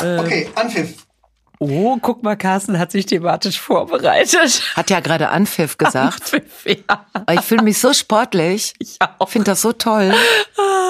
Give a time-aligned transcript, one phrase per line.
[0.00, 1.06] Okay, Anpfiff.
[1.58, 4.60] Oh, guck mal, Carsten hat sich thematisch vorbereitet.
[4.74, 6.34] Hat ja gerade Anpfiff gesagt.
[6.34, 7.06] Anpfiff, ja.
[7.32, 8.74] Ich fühle mich so sportlich.
[8.78, 9.28] Ich auch.
[9.28, 10.12] Finde das so toll.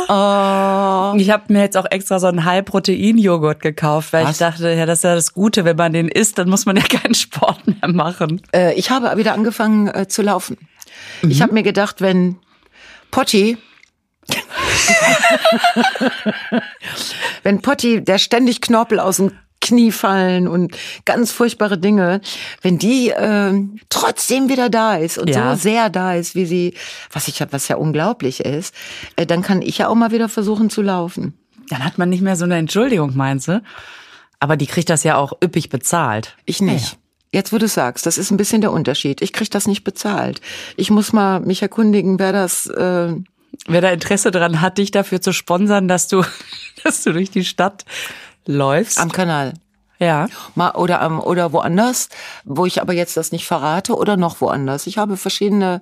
[0.09, 1.15] Oh.
[1.17, 4.33] Ich habe mir jetzt auch extra so einen High-Protein-Joghurt gekauft, weil Was?
[4.33, 6.77] ich dachte, ja, das ist ja das Gute, wenn man den isst, dann muss man
[6.77, 8.43] ja keinen Sport mehr machen.
[8.53, 10.59] Äh, ich habe wieder angefangen äh, zu laufen.
[11.23, 12.39] Ich habe mir gedacht, wenn
[13.11, 13.59] Potti,
[17.43, 22.21] wenn Potti, der ständig Knorpel aus dem Knie fallen und ganz furchtbare Dinge,
[22.63, 25.57] wenn die ähm, trotzdem wieder da ist und Ja.
[25.57, 26.75] so sehr da ist, wie sie,
[27.11, 28.75] was ich was ja unglaublich ist,
[29.17, 31.35] äh, dann kann ich ja auch mal wieder versuchen zu laufen.
[31.69, 33.61] Dann hat man nicht mehr so eine Entschuldigung, meinst du?
[34.39, 36.37] Aber die kriegt das ja auch üppig bezahlt.
[36.45, 36.97] Ich nicht.
[37.33, 39.21] Jetzt, wo du sagst, das ist ein bisschen der Unterschied.
[39.21, 40.41] Ich krieg das nicht bezahlt.
[40.77, 42.67] Ich muss mal mich erkundigen, wer das.
[42.67, 43.15] Äh,
[43.67, 46.23] Wer da Interesse dran hat, dich dafür zu sponsern, dass du,
[46.85, 47.85] dass du durch die Stadt
[48.47, 48.99] läufst.
[48.99, 49.55] am Kanal.
[49.99, 50.29] ja.
[50.55, 52.09] Mal, oder am oder woanders,
[52.45, 54.87] wo ich aber jetzt das nicht verrate oder noch woanders.
[54.87, 55.81] Ich habe verschiedene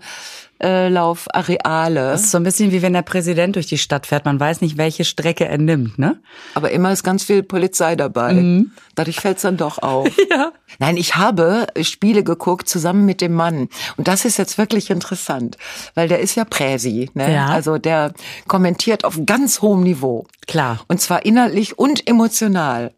[0.63, 4.25] äh, Laufareale, Das ist so ein bisschen wie wenn der Präsident durch die Stadt fährt.
[4.25, 6.21] Man weiß nicht, welche Strecke er nimmt, ne?
[6.55, 8.65] aber immer ist ganz viel Polizei dabei.
[8.95, 10.09] Dadurch fällt's dann doch auf.
[10.31, 10.53] Ja.
[10.79, 13.69] Nein, ich habe Spiele geguckt zusammen mit dem Mann.
[13.97, 15.59] Und das ist jetzt wirklich interessant,
[15.95, 17.11] weil der ist ja Präsi.
[17.15, 17.33] Ne?
[17.33, 17.47] Ja.
[17.49, 18.15] Also der
[18.49, 20.27] kommentiert auf ganz hohem Niveau.
[20.47, 20.81] Klar.
[20.89, 22.95] Und zwar inhaltlich und emotional.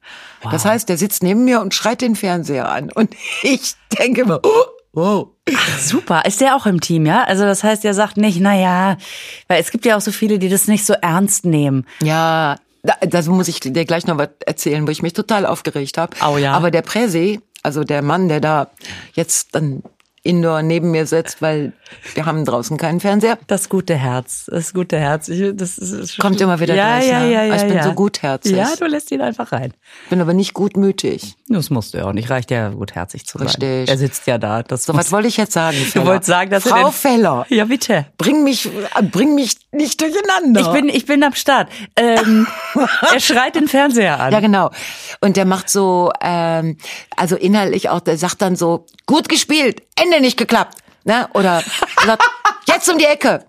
[0.50, 2.90] Das heißt, der sitzt neben mir und schreit den Fernseher an.
[2.92, 4.40] Und ich denke immer,
[4.94, 5.80] oh, wow.
[5.80, 6.24] Super.
[6.26, 7.24] Ist der auch im Team, ja?
[7.24, 8.96] Also das heißt, er sagt nicht, na ja,
[9.48, 11.86] weil es gibt ja auch so viele, die das nicht so ernst nehmen.
[12.02, 15.98] Ja, da, das muss ich dir gleich noch was erzählen, wo ich mich total aufgeregt
[15.98, 16.16] habe.
[16.20, 16.52] Au ja.
[16.52, 18.68] Aber der Präsi, also der Mann, der da
[19.14, 19.82] jetzt dann
[20.26, 21.72] indoor neben mir sitzt, weil
[22.14, 25.28] wir haben draußen keinen Fernseher, Das gute Herz, das gute Herz.
[25.28, 27.32] Ich, das ist, Kommt immer wieder ja, gleich, ja, ne?
[27.32, 27.82] ja, ja, Ich bin ja.
[27.84, 28.56] so gutherzig.
[28.56, 29.72] Ja, du lässt ihn einfach rein.
[30.10, 31.36] bin aber nicht gutmütig.
[31.48, 32.28] Das musst du ja auch nicht.
[32.28, 33.46] Reicht ja gutherzig zu sein.
[33.46, 33.88] Richtig.
[33.88, 34.62] Er sitzt ja da.
[34.62, 35.76] Das So, was wollte ich jetzt sagen?
[35.78, 36.06] Du Feller?
[36.06, 38.06] wolltest sagen, dass Frau Feller, Ja, bitte.
[38.18, 38.68] bring mich,
[39.12, 40.60] bring mich nicht durcheinander.
[40.60, 41.68] Ich bin, ich bin am Start.
[41.94, 42.46] Ähm,
[43.12, 44.32] er schreit den Fernseher an.
[44.32, 44.70] Ja, genau.
[45.20, 46.76] Und der macht so, ähm,
[47.16, 50.78] also inhaltlich auch, der sagt dann so, gut gespielt, Ende nicht geklappt.
[51.04, 51.28] Ne?
[51.34, 51.62] Oder
[52.04, 52.22] sagt,
[52.66, 53.44] jetzt um die Ecke.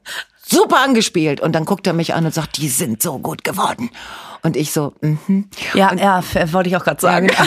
[0.49, 1.41] Super angespielt.
[1.41, 3.89] Und dann guckt er mich an und sagt, die sind so gut geworden.
[4.43, 5.49] Und ich so, mhm.
[5.73, 7.29] ja, ja, f- wollte ich auch gerade sagen.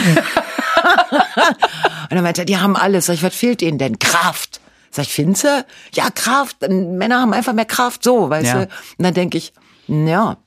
[2.09, 3.05] Und dann meinte er, die haben alles.
[3.05, 3.97] Sag ich, was fehlt ihnen denn?
[3.99, 4.59] Kraft.
[4.91, 5.65] Sag ich, Finze?
[5.93, 6.57] Ja, Kraft.
[6.69, 8.53] Männer haben einfach mehr Kraft, so, weißt Ja.
[8.53, 8.61] du?
[8.63, 8.69] Und
[9.05, 9.53] dann denke ich,
[9.87, 10.37] ja,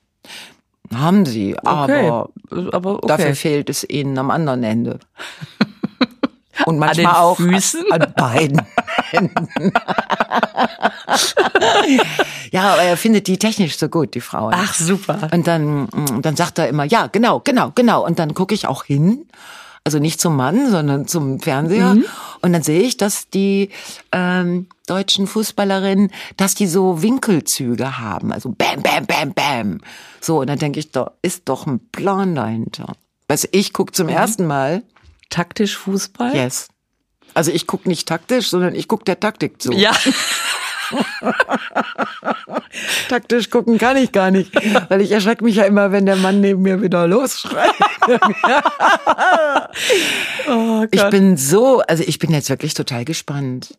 [0.93, 2.29] haben sie, aber
[2.71, 3.07] aber okay.
[3.07, 4.99] Dafür fehlt es ihnen am anderen Ende.
[6.65, 7.83] Und manchmal den auch Füßen?
[7.91, 8.61] an beiden
[9.09, 9.73] Händen.
[12.51, 14.53] ja, aber er findet die technisch so gut, die Frauen.
[14.55, 15.29] Ach, super.
[15.33, 18.05] Und dann, mm, dann sagt er immer, ja, genau, genau, genau.
[18.05, 19.27] Und dann gucke ich auch hin.
[19.83, 21.93] Also nicht zum Mann, sondern zum Fernseher.
[21.93, 22.05] Mhm.
[22.41, 23.69] Und dann sehe ich, dass die
[24.11, 28.33] ähm, deutschen Fußballerinnen, dass die so Winkelzüge haben.
[28.33, 29.81] Also bam, bam, bam, bam.
[30.21, 32.93] So, und dann denke ich, da ist doch ein Plan dahinter.
[33.27, 34.81] Weißt du, ich gucke zum ersten Mal,
[35.29, 36.35] Taktisch Fußball?
[36.35, 36.69] yes.
[37.33, 39.73] Also ich gucke nicht taktisch, sondern ich gucke der Taktik zu.
[39.73, 39.91] Ja.
[43.09, 44.53] Taktisch gucken kann ich gar nicht,
[44.89, 47.71] weil ich erschrecke mich ja immer, wenn der Mann neben mir wieder losschreit.
[50.47, 53.77] Oh Ich bin so, also ich bin jetzt wirklich total gespannt.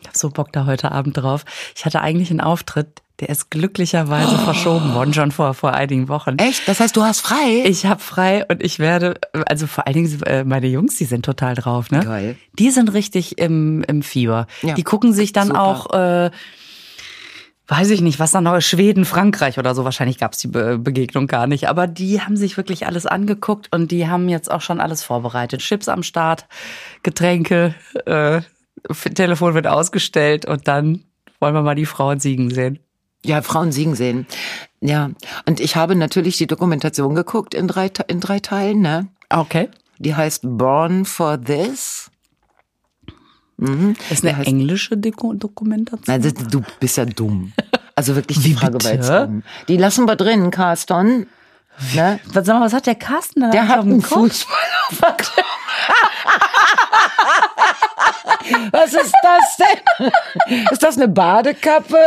[0.00, 1.44] Ich hab so Bock da heute Abend drauf.
[1.76, 6.36] Ich hatte eigentlich einen Auftritt, der ist glücklicherweise verschoben worden, schon vor, vor einigen Wochen.
[6.38, 6.66] Echt?
[6.66, 7.64] Das heißt, du hast frei?
[7.66, 9.14] Ich habe frei und ich werde,
[9.46, 12.00] also vor allen Dingen äh, meine Jungs, die sind total drauf, ne?
[12.00, 12.36] Geil.
[12.58, 14.46] Die sind richtig im, im Fieber.
[14.62, 14.74] Ja.
[14.74, 15.62] Die gucken sich dann Super.
[15.62, 16.30] auch, äh,
[17.68, 19.84] weiß ich nicht, was dann noch ist, Schweden, Frankreich oder so.
[19.84, 21.68] Wahrscheinlich gab's die Be Begegnung gar nicht.
[21.68, 25.60] Aber die haben sich wirklich alles angeguckt und die haben jetzt auch schon alles vorbereitet.
[25.60, 26.46] Chips am Start,
[27.02, 27.74] Getränke,
[28.06, 28.40] äh,
[29.14, 31.04] Telefon wird ausgestellt und dann
[31.38, 32.78] wollen wir mal die Frauen siegen sehen.
[33.24, 34.26] Ja, Frauen siegen sehen.
[34.80, 35.10] Ja.
[35.46, 39.08] Und ich habe natürlich die Dokumentation geguckt in drei, in drei Teilen, ne?
[39.28, 39.68] Okay.
[39.98, 42.10] Die heißt Born for This.
[43.58, 43.94] Mhm.
[44.08, 46.14] Ist eine heißt- englische Deko Dokumentation.
[46.14, 47.52] Also, du bist ja dumm.
[47.94, 49.26] Also wirklich, die Wie Frage war jetzt bitte?
[49.26, 49.42] dumm.
[49.68, 51.26] Die lassen wir drin, Carston.
[51.94, 52.20] Ne?
[52.32, 54.18] Was, sag mal, was hat der Carsten da Der hat einen Kopf?
[54.32, 54.56] Fußball
[54.88, 55.00] auf.
[58.72, 60.62] Was ist das denn?
[60.70, 61.98] Ist das eine Badekappe?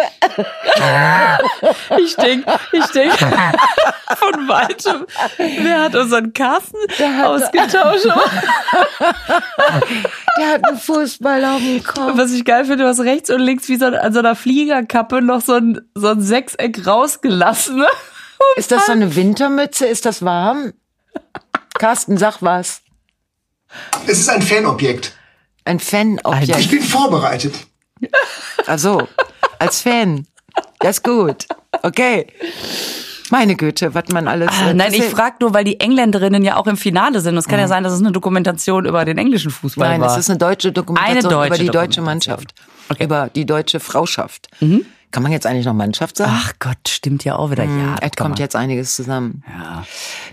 [2.00, 5.06] Ich denk, ich denk von weitem,
[5.38, 8.06] wer hat unseren Carsten hat- ausgetauscht?
[10.38, 12.12] Der hat einen Fußball auf dem Kopf.
[12.16, 15.22] Was ich geil finde, du hast rechts und links wie so an so einer Fliegerkappe
[15.22, 17.84] noch so ein, so ein Sechseck rausgelassen.
[18.56, 19.86] Ist das so eine Wintermütze?
[19.86, 20.74] Ist das warm?
[21.78, 22.82] Carsten, sag was.
[24.06, 25.14] Es ist ein Fanobjekt.
[25.66, 26.70] Ein Ich Fanobjekt.
[26.70, 27.56] bin vorbereitet.
[28.68, 29.08] Also,
[29.60, 30.28] als Fan.
[30.80, 31.48] Das ist gut.
[31.84, 32.28] Okay.
[33.32, 34.50] Meine Güte, was man alles.
[34.50, 37.38] Ah, Nein, ich frage nur, weil die Engländerinnen ja auch im Finale sind.
[37.38, 40.12] Es kann ja sein, dass es eine Dokumentation über den englischen Fußball Nein, war.
[40.12, 42.02] es ist eine deutsche Dokumentation Eine deutsche über die deutsche.
[42.02, 42.54] Mannschaft.
[42.90, 43.04] Okay.
[43.04, 43.06] Mhm.
[43.06, 44.50] Über die deutsche Frauschaft.
[45.12, 46.32] Kann man jetzt eigentlich noch Mannschaft sagen?
[46.36, 47.64] Ach Gott, stimmt ja auch wieder.
[47.66, 48.38] Ja, es kommt man.
[48.40, 49.44] jetzt einiges zusammen.
[49.48, 49.84] Ja.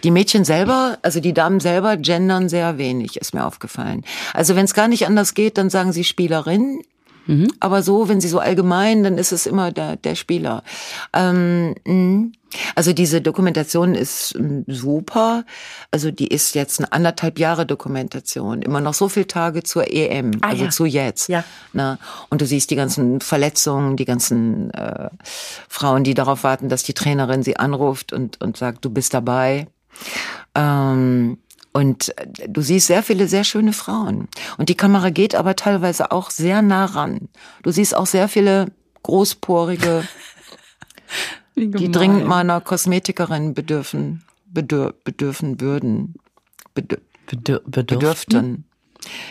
[0.02, 4.04] Die Mädchen selber, also die Damen selber, gendern sehr wenig, ist mir aufgefallen.
[4.32, 6.80] Also wenn es gar nicht anders geht, dann sagen sie Spielerin.
[7.26, 7.52] Mhm.
[7.60, 10.62] Aber so, wenn sie so allgemein, dann ist es immer der, der Spieler.
[11.12, 12.28] Ähm, mh.
[12.74, 15.44] Also diese Dokumentation ist mm, super.
[15.90, 18.62] Also die ist jetzt eine anderthalb Jahre Dokumentation.
[18.62, 20.70] Immer noch so viele Tage zur EM, Ah, also ja.
[20.70, 21.28] zu jetzt.
[21.28, 21.44] Ja.
[21.72, 21.98] Na,
[22.28, 25.10] und du siehst die ganzen Verletzungen, die ganzen äh,
[25.68, 29.66] Frauen, die darauf warten, dass die Trainerin sie anruft und, und sagt, du bist dabei.
[30.54, 31.38] Ähm,
[31.72, 34.28] und äh, du siehst sehr viele sehr schöne Frauen.
[34.58, 37.28] Und die Kamera geht aber teilweise auch sehr nah ran.
[37.62, 38.66] Du siehst auch sehr viele
[39.02, 40.04] großporige,
[41.56, 46.14] die dringend mal einer Kosmetikerin bedürfen, bedür, bedürfen würden.
[46.74, 47.86] Bedür, Bedür bedürften.
[47.86, 48.64] bedürften.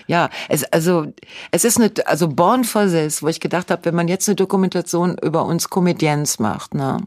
[0.08, 1.14] Ja, es also
[1.52, 4.36] es ist eine also Born for This, wo ich gedacht habe, wenn man jetzt eine
[4.36, 6.98] Dokumentation über uns Comedians macht, ne?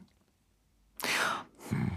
[1.71, 1.91] Hm.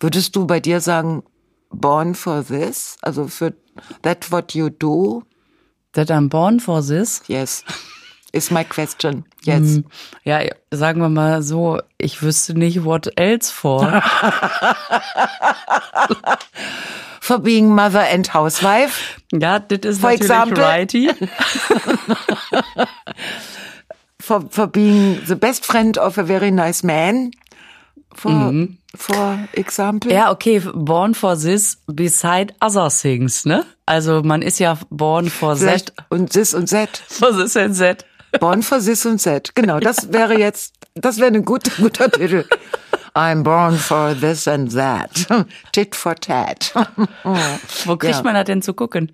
[0.00, 1.22] Würdest du bei dir sagen
[1.70, 3.54] Born for This, also für
[4.02, 5.22] that what you do?
[5.92, 7.22] That I'm born for this.
[7.26, 7.64] Yes.
[8.34, 9.24] Is my question.
[9.42, 9.82] Yes.
[10.24, 10.40] Ja,
[10.70, 14.02] sagen wir mal so, ich wüsste nicht, what else for.
[17.20, 19.20] For being mother and housewife.
[19.32, 20.64] ja, das ist For natürlich example?
[20.64, 21.10] righty.
[24.20, 27.32] For, for being the best friend of a very nice man.
[28.14, 28.52] For,
[28.94, 30.12] for example.
[30.12, 33.64] Ja, okay, born for this beside other things, ne?
[33.86, 35.60] Also man ist ja born for that.
[35.60, 37.02] Vielleicht und this und that.
[37.20, 38.04] Was ist denn that?
[38.40, 39.54] Born for this und that.
[39.54, 42.44] Genau, das wäre jetzt, das wäre ein guter, guter Titel.
[43.14, 45.10] I'm born for this and that.
[45.72, 46.72] Tit for tat.
[47.84, 48.22] Wo kriegt Ja.
[48.22, 49.12] man das denn zu gucken?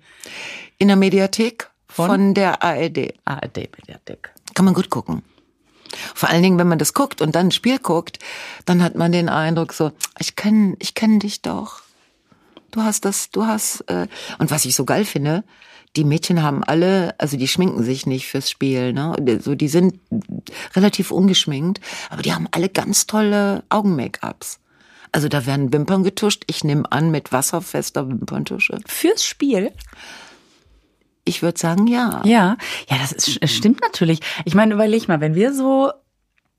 [0.77, 3.13] In der Mediathek von, der ARD.
[3.25, 4.29] ARD-Mediathek.
[4.53, 5.21] Kann man gut gucken.
[6.15, 8.19] Vor allen Dingen, wenn man das guckt und dann ein Spiel guckt,
[8.65, 11.81] dann hat man den Eindruck so, ich kenn, ich kenn dich doch.
[12.71, 14.07] Du hast das, du hast, äh,
[14.37, 15.43] und was ich so geil finde,
[15.95, 19.15] die Mädchen haben alle, also die schminken sich nicht fürs Spiel, ne?
[19.41, 19.99] So, die sind
[20.75, 24.59] relativ ungeschminkt, aber die haben alle ganz tolle Augen-Make-ups.
[25.11, 26.43] Also da werden Wimpern getuscht.
[26.47, 28.77] Ich nehme an mit wasserfester Wimperntusche.
[28.85, 29.71] Fürs Spiel?
[31.25, 32.21] Ich würde sagen, ja.
[32.25, 32.57] Ja,
[32.89, 34.19] ja, das ist, es stimmt natürlich.
[34.45, 35.91] Ich meine, überleg mal, wenn wir so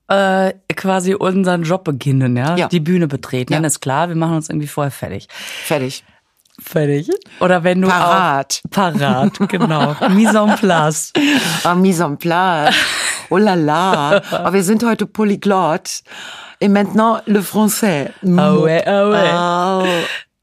[0.09, 2.69] äh, quasi unseren Job beginnen, ja, Ja.
[2.69, 3.59] die Bühne betreten, Ja.
[3.59, 5.29] dann ist klar, wir machen uns irgendwie vorher fertig.
[5.31, 6.05] Fertig.
[6.63, 7.11] Fertig.
[7.41, 8.61] Oder wenn du Parat.
[8.65, 9.97] Auch, parat, genau.
[10.11, 11.13] Mise en place.
[11.65, 12.75] Ah, mise en place.
[13.29, 14.23] Oh la la.
[14.31, 16.03] Aber wir sind heute polyglott.
[16.61, 18.11] Et maintenant le français.
[18.23, 19.31] Ah ouais, ah ouais.
[19.33, 19.85] Ah.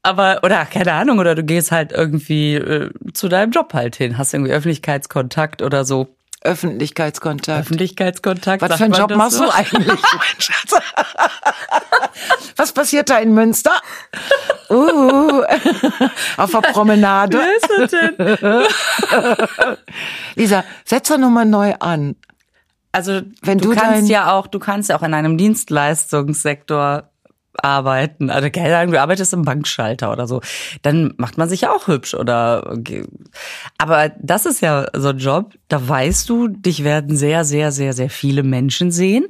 [0.02, 4.16] Aber, oder keine Ahnung, oder du gehst halt irgendwie äh, zu deinem Job halt hin,
[4.16, 6.08] hast irgendwie Öffentlichkeitskontakt oder so.
[6.42, 7.60] Öffentlichkeitskontakt.
[7.60, 8.62] Öffentlichkeitskontakt.
[8.62, 9.44] Was für einen Job machst so?
[9.44, 10.74] du eigentlich, mein Schatz?
[12.56, 13.72] Was passiert da in Münster?
[14.70, 15.42] Uh,
[16.36, 17.38] auf der Promenade.
[17.38, 19.76] Wer ist das denn?
[20.36, 22.16] Lisa, setz doch nochmal neu an.
[22.92, 27.10] Also, Wenn du, du kannst dein- ja auch, du kannst ja auch in einem Dienstleistungssektor
[27.64, 28.30] arbeiten.
[28.30, 30.40] Also, keine Ahnung, du arbeitest im Bankschalter oder so.
[30.82, 32.78] Dann macht man sich ja auch hübsch oder,
[33.78, 37.92] aber das ist ja so ein Job, da weißt du, dich werden sehr, sehr, sehr,
[37.92, 39.26] sehr viele Menschen sehen.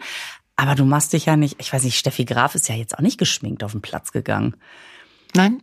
[0.56, 3.02] Aber du machst dich ja nicht, ich weiß nicht, Steffi Graf ist ja jetzt auch
[3.02, 4.56] nicht geschminkt auf den Platz gegangen,
[5.34, 5.62] Nein?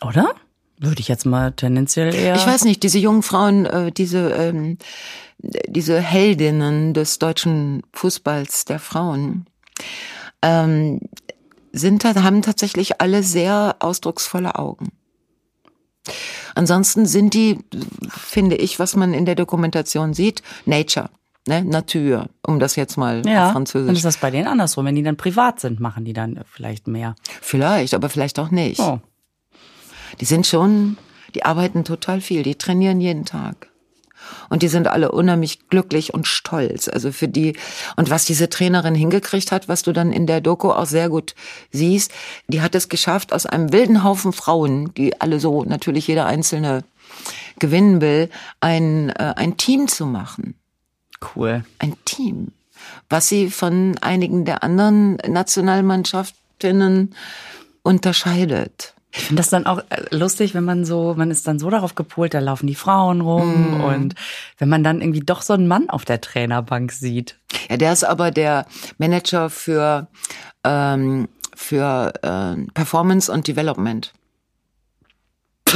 [0.00, 0.32] oder?
[0.78, 2.36] Würde ich jetzt mal tendenziell eher.
[2.36, 4.78] Ich weiß nicht, diese jungen Frauen, äh, diese, ähm,
[5.38, 9.46] diese Heldinnen des deutschen Fußballs der Frauen,
[10.42, 11.00] ähm,
[11.78, 14.90] sind, haben tatsächlich alle sehr ausdrucksvolle Augen.
[16.54, 17.58] Ansonsten sind die,
[18.08, 21.10] finde ich, was man in der Dokumentation sieht, Nature,
[21.46, 23.98] ne, Natur, um das jetzt mal ja, auf dann Französisch.
[23.98, 24.86] ist das bei denen andersrum.
[24.86, 27.14] Wenn die dann privat sind, machen die dann vielleicht mehr.
[27.40, 28.80] Vielleicht, aber vielleicht auch nicht.
[28.80, 29.00] Oh.
[30.20, 30.96] Die sind schon,
[31.34, 33.68] die arbeiten total viel, die trainieren jeden Tag.
[34.48, 36.88] Und die sind alle unheimlich glücklich und stolz.
[36.88, 37.56] Also für die,
[37.96, 41.34] und was diese Trainerin hingekriegt hat, was du dann in der Doku auch sehr gut
[41.70, 42.12] siehst,
[42.48, 46.84] die hat es geschafft, aus einem wilden Haufen Frauen, die alle so natürlich jeder einzelne
[47.58, 48.30] gewinnen will,
[48.60, 50.54] ein, äh, ein Team zu machen
[51.34, 51.64] Cool.
[51.78, 52.52] ein Team,
[53.08, 57.14] was sie von einigen der anderen Nationalmannschaftinnen
[57.82, 58.94] unterscheidet.
[59.18, 61.96] Ich finde das dann auch äh, lustig, wenn man so, man ist dann so darauf
[61.96, 64.14] gepolt, da laufen die Frauen rum und
[64.58, 67.36] wenn man dann irgendwie doch so einen Mann auf der Trainerbank sieht.
[67.68, 70.06] Ja, der ist aber der Manager für,
[70.62, 74.12] ähm, für äh, Performance und Development.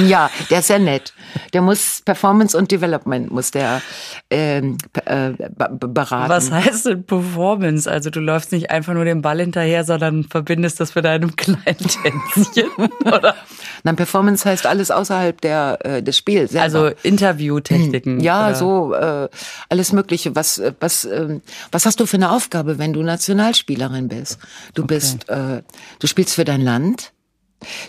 [0.07, 1.13] Ja, der ist sehr nett.
[1.53, 3.83] Der muss Performance und Development muss der
[4.31, 6.31] ähm, äh, beraten.
[6.31, 7.91] Was heißt denn Performance?
[7.91, 11.63] Also du läufst nicht einfach nur den Ball hinterher, sondern verbindest das mit einem kleinen
[11.65, 12.71] Tänzchen,
[13.05, 13.35] oder?
[13.83, 16.53] Nein, Performance heißt alles außerhalb der äh, des Spiels.
[16.53, 16.65] Selber.
[16.65, 18.21] Also Interviewtechniken.
[18.21, 18.55] Ja, oder?
[18.55, 19.29] so äh,
[19.69, 20.35] alles Mögliche.
[20.35, 24.39] Was äh, was ähm, was hast du für eine Aufgabe, wenn du Nationalspielerin bist?
[24.75, 25.63] Du bist äh,
[25.99, 27.13] du spielst für dein Land.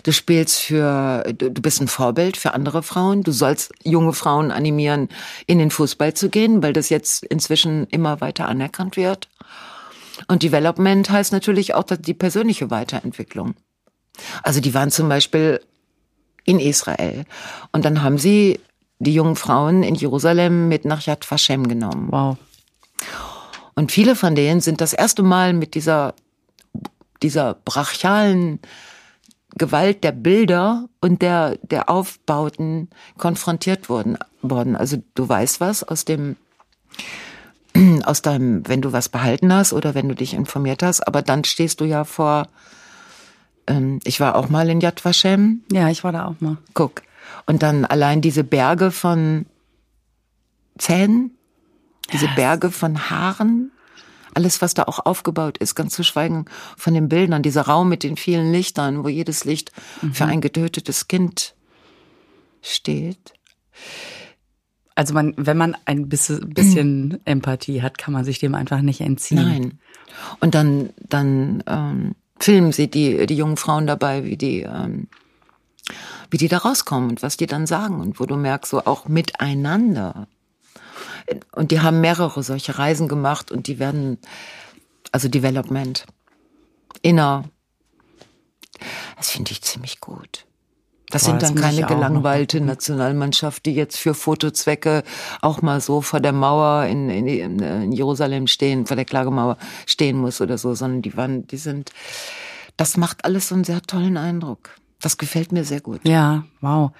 [0.02, 3.22] Du spielst für du, du bist ein Vorbild für andere Frauen.
[3.22, 5.08] Du sollst junge Frauen animieren,
[5.46, 9.28] in den Fußball zu gehen, weil das jetzt inzwischen immer weiter anerkannt wird.
[10.28, 13.54] Und Development heißt natürlich auch die persönliche Weiterentwicklung.
[14.42, 15.60] Also die waren zum Beispiel
[16.44, 17.24] in Israel.
[17.72, 18.60] Und dann haben sie
[18.98, 22.08] die jungen Frauen in Jerusalem mit nach Yad Vashem genommen.
[22.10, 22.36] Wow.
[23.74, 26.14] Und viele von denen sind das erste Mal mit dieser,
[27.22, 28.60] dieser brachialen
[29.56, 34.76] Gewalt der Bilder und der, der Aufbauten konfrontiert worden, worden.
[34.76, 36.36] Also du weißt was aus dem,
[38.04, 41.44] aus deinem, wenn du was behalten hast oder wenn du dich informiert hast, aber dann
[41.44, 42.48] stehst du ja vor,
[43.66, 46.56] ähm, ich war auch mal in Yad Vashem, Ja, ich war da auch mal.
[46.74, 47.02] Guck.
[47.46, 49.46] Und dann allein diese Berge von
[50.78, 51.30] Zähnen,
[52.12, 53.70] diese Berge von Haaren,
[54.36, 58.02] alles, was da auch aufgebaut ist, ganz zu schweigen von den Bildern, dieser Raum mit
[58.02, 59.72] den vielen Lichtern, wo jedes Licht
[60.12, 61.54] für ein getötetes Kind
[62.62, 63.34] steht.
[64.94, 69.00] Also man, wenn man ein bisschen, bisschen Empathie hat, kann man sich dem einfach nicht
[69.00, 69.42] entziehen.
[69.42, 69.78] Nein.
[70.40, 75.08] Und dann, dann ähm, filmen sie die, die jungen Frauen dabei, wie die, ähm,
[76.30, 79.08] wie die da rauskommen und was die dann sagen und wo du merkst, so auch
[79.08, 80.28] miteinander.
[81.52, 84.18] Und die haben mehrere solche Reisen gemacht und die werden,
[85.12, 86.04] also Development,
[87.02, 87.44] Inner,
[89.16, 90.46] das finde ich ziemlich gut.
[91.10, 92.60] Das Boah, sind das dann ich keine gelangweilte.
[92.60, 95.04] Nationalmannschaft, die jetzt für Fotozwecke
[95.42, 100.16] auch mal so vor der Mauer in, in, in Jerusalem stehen, vor der Klagemauer stehen
[100.16, 101.92] muss oder so, sondern die waren, die sind,
[102.76, 104.70] das macht alles so einen sehr tollen Eindruck.
[105.00, 106.00] Das gefällt mir sehr gut.
[106.04, 106.90] Ja, wow.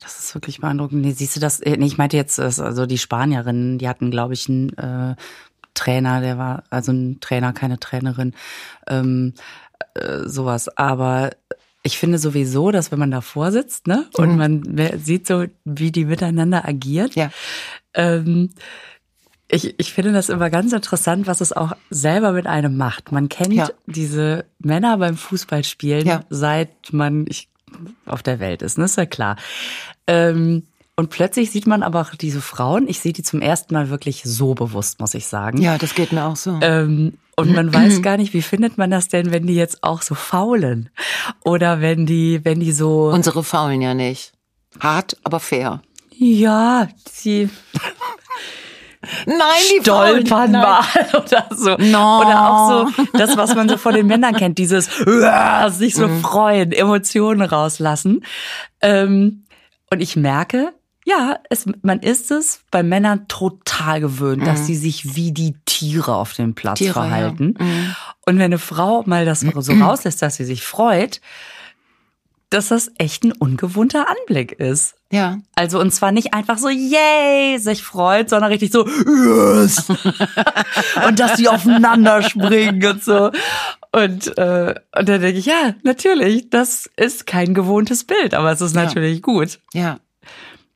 [0.00, 1.02] Das ist wirklich beeindruckend.
[1.02, 1.60] Nee, siehst du das?
[1.60, 5.16] äh, Nee, ich meinte jetzt, also die Spanierinnen, die hatten, glaube ich, einen äh,
[5.74, 8.34] Trainer, der war, also ein Trainer, keine Trainerin,
[8.86, 9.34] ähm,
[9.94, 10.68] äh, sowas.
[10.76, 11.30] Aber
[11.82, 15.90] ich finde sowieso, dass wenn man davor sitzt, ne, und man wer- sieht so, wie
[15.92, 17.30] die miteinander agiert, Ja.
[17.94, 18.50] ähm,
[19.50, 23.12] ich, ich finde das immer ganz interessant, was es auch selber mit einem macht.
[23.12, 23.68] Man kennt Ja.
[23.86, 26.24] diese Männer beim Fußballspielen, Ja.
[26.28, 27.48] seit man ich,
[28.06, 28.84] auf der Welt ist, ne?
[28.84, 29.36] ist ja klar.
[30.06, 30.64] Ähm,
[30.96, 34.22] und plötzlich sieht man aber auch diese Frauen, ich sehe die zum ersten Mal wirklich
[34.24, 35.58] so bewusst, muss ich sagen.
[35.62, 36.58] Ja, das geht mir auch so.
[36.60, 40.02] Ähm, und man weiß gar nicht, wie findet man das denn, wenn die jetzt auch
[40.02, 40.90] so faulen?
[41.44, 43.10] Oder wenn die, wenn die so.
[43.10, 44.32] Unsere faulen ja nicht.
[44.80, 45.82] Hart, aber fair.
[46.10, 46.88] ja,
[47.22, 47.48] die
[49.26, 49.38] Nein,
[49.76, 51.76] die stolpern mal oder so.
[51.76, 52.20] No.
[52.20, 56.08] Oder auch so das, was man so von den Männern kennt, dieses "Uah", sich so
[56.08, 58.24] freuen, Emotionen rauslassen.
[58.80, 59.44] Ähm,
[59.90, 60.72] und ich merke,
[61.08, 66.14] ja, es, man ist es bei Männern total gewöhnt, dass sie sich wie die Tiere
[66.14, 67.06] auf dem Platz Tiere, ja.
[67.06, 67.54] verhalten.
[68.26, 71.22] Und wenn eine Frau mal das so rauslässt, dass sie sich freut,
[72.50, 74.96] dass das echt ein ungewohnter Anblick ist.
[75.10, 75.38] Ja.
[75.54, 79.88] Also und zwar nicht einfach so yay sich freut, sondern richtig so yes
[81.06, 83.30] und dass die aufeinander springen und so
[83.92, 88.60] und äh, und dann denke ich ja natürlich das ist kein gewohntes Bild, aber es
[88.60, 88.84] ist Ja.
[88.84, 89.60] natürlich gut.
[89.72, 89.98] Ja.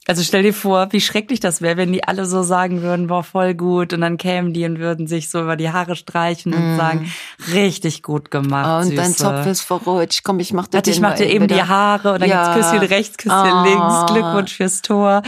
[0.09, 3.23] Also stell dir vor, wie schrecklich das wäre, wenn die alle so sagen würden, boah,
[3.23, 3.93] voll gut.
[3.93, 7.13] Und dann kämen die und würden sich so über die Haare streichen und sagen,
[7.53, 8.85] richtig gut gemacht.
[8.85, 8.89] Mm.
[8.89, 9.23] Und dein Süße.
[9.23, 10.25] Zopf ist verrutscht.
[10.25, 11.69] Komm, ich mach dir Warte, ich mach dir eben die wieder.
[11.69, 12.53] Haare und dann Ja.
[12.53, 13.65] gibt's Küsschen rechts, Küsschen Ah.
[13.65, 14.13] links.
[14.13, 15.23] Glückwunsch fürs Tor.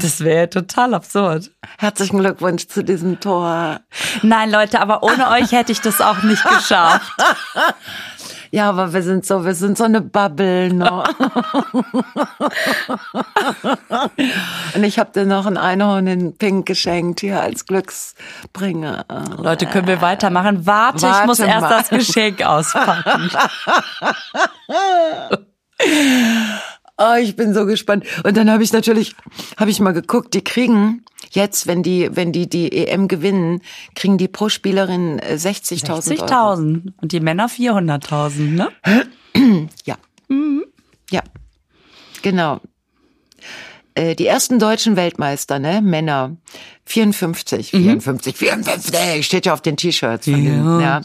[0.00, 1.52] Das wäre total absurd.
[1.78, 3.78] Herzlichen Glückwunsch zu diesem Tor.
[4.22, 7.12] Nein, Leute, aber ohne euch hätte ich das auch nicht geschafft.
[8.52, 11.04] Ja, aber wir sind so, wir sind so eine Bubble, ne?
[14.74, 19.04] Und ich habe dir noch ein Einhorn in Pink geschenkt hier als Glücksbringer.
[19.38, 20.66] Leute, können wir weitermachen?
[20.66, 21.68] Warte, ich Warte muss erst mal.
[21.68, 23.30] das Geschenk auspacken.
[27.02, 28.04] Oh, ich bin so gespannt.
[28.24, 29.16] Und dann habe ich natürlich,
[29.56, 33.62] habe ich mal geguckt, die kriegen jetzt, wenn die, wenn die die EM gewinnen,
[33.94, 36.00] kriegen die pro Spielerin äh, 60.000 Euro.
[36.00, 38.68] 60.000 und die Männer 400.000, ne?
[39.86, 39.96] Ja.
[41.10, 41.22] Ja,
[42.22, 42.60] genau.
[43.94, 46.36] Äh, Die ersten deutschen Weltmeister, ne, Männer,
[46.84, 51.00] 54, 54, 54, steht ja auf den T-Shirts von denen, ja,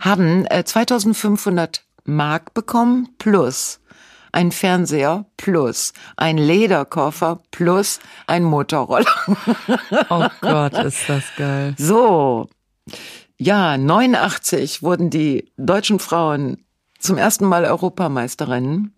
[0.00, 3.80] haben äh, 2500 Mark bekommen plus
[4.32, 9.06] ein Fernseher plus ein Lederkoffer plus ein Motorroller.
[10.10, 11.74] Oh Gott, ist das geil.
[11.78, 12.48] So,
[13.38, 16.64] ja, 89 wurden die deutschen Frauen
[16.98, 18.94] zum ersten Mal Europameisterinnen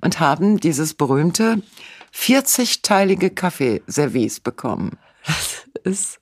[0.00, 1.60] und haben dieses berühmte
[2.14, 4.98] 40-teilige Kaffeeservice bekommen.
[5.84, 6.20] Ist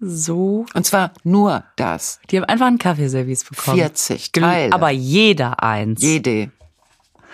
[0.00, 0.66] so.
[0.74, 2.20] Und zwar nur das.
[2.30, 3.78] Die haben einfach ein Kaffeeservice bekommen.
[3.78, 4.72] 40 Gel- Teile.
[4.72, 6.02] Aber jeder eins.
[6.02, 6.50] Jede.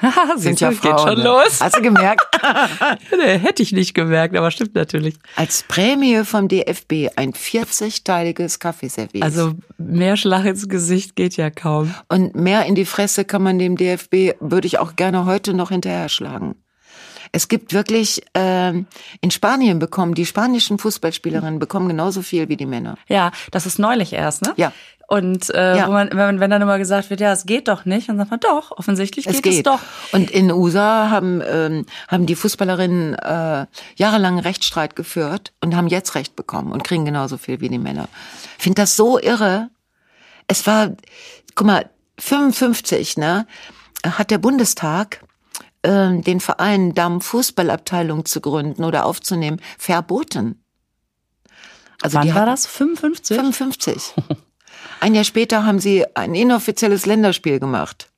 [0.01, 0.99] Haha, Sind ja geht Frauen.
[0.99, 1.25] schon ne?
[1.25, 1.61] los.
[1.61, 2.27] Hast du gemerkt?
[3.17, 5.17] Nee, hätte ich nicht gemerkt, aber stimmt natürlich.
[5.37, 9.23] Als Prämie vom DFB ein 40-teiliges Kaffeeservice.
[9.23, 11.95] Also mehr Schlag ins Gesicht geht ja kaum.
[12.09, 15.71] Und mehr in die Fresse kann man dem DFB, würde ich auch gerne heute noch
[15.71, 16.55] hinterher schlagen.
[17.33, 18.87] Es gibt wirklich, ähm,
[19.21, 22.97] in Spanien bekommen, die spanischen Fußballspielerinnen bekommen genauso viel wie die Männer.
[23.09, 24.55] Ja, das ist neulich erst, ne?
[24.57, 24.73] Ja.
[25.11, 25.89] Und äh, Ja.
[25.89, 28.31] wo man, wenn, wenn dann immer gesagt wird, ja, es geht doch nicht, dann sagt
[28.31, 29.67] man doch, offensichtlich geht Es es, geht.
[29.67, 29.81] doch.
[30.13, 36.15] Und in USA haben, ähm, haben die Fußballerinnen äh, jahrelang Rechtsstreit geführt und haben jetzt
[36.15, 38.07] Recht bekommen und kriegen genauso viel wie die Männer.
[38.59, 39.71] Ich finde das so irre.
[40.47, 40.91] Es war,
[41.55, 41.89] guck mal,
[42.19, 43.47] 55, ne,
[44.05, 45.25] hat der Bundestag
[45.85, 50.63] ähm, den Verein Damen-Fußballabteilung zu gründen oder aufzunehmen verboten.
[52.03, 52.67] Also Wann war hatten- das?
[52.67, 53.37] 55?
[53.39, 54.15] 55.
[55.01, 58.11] Ein Jahr später haben sie ein inoffizielles Länderspiel gemacht.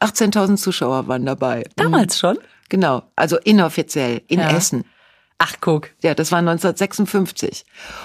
[0.00, 1.64] 18.000 Zuschauer waren dabei.
[1.76, 2.38] Damals schon?
[2.68, 4.50] Genau, also inoffiziell in Ja.
[4.50, 4.84] Essen.
[5.38, 5.90] Ach, guck.
[6.02, 7.64] Ja, das war 1956.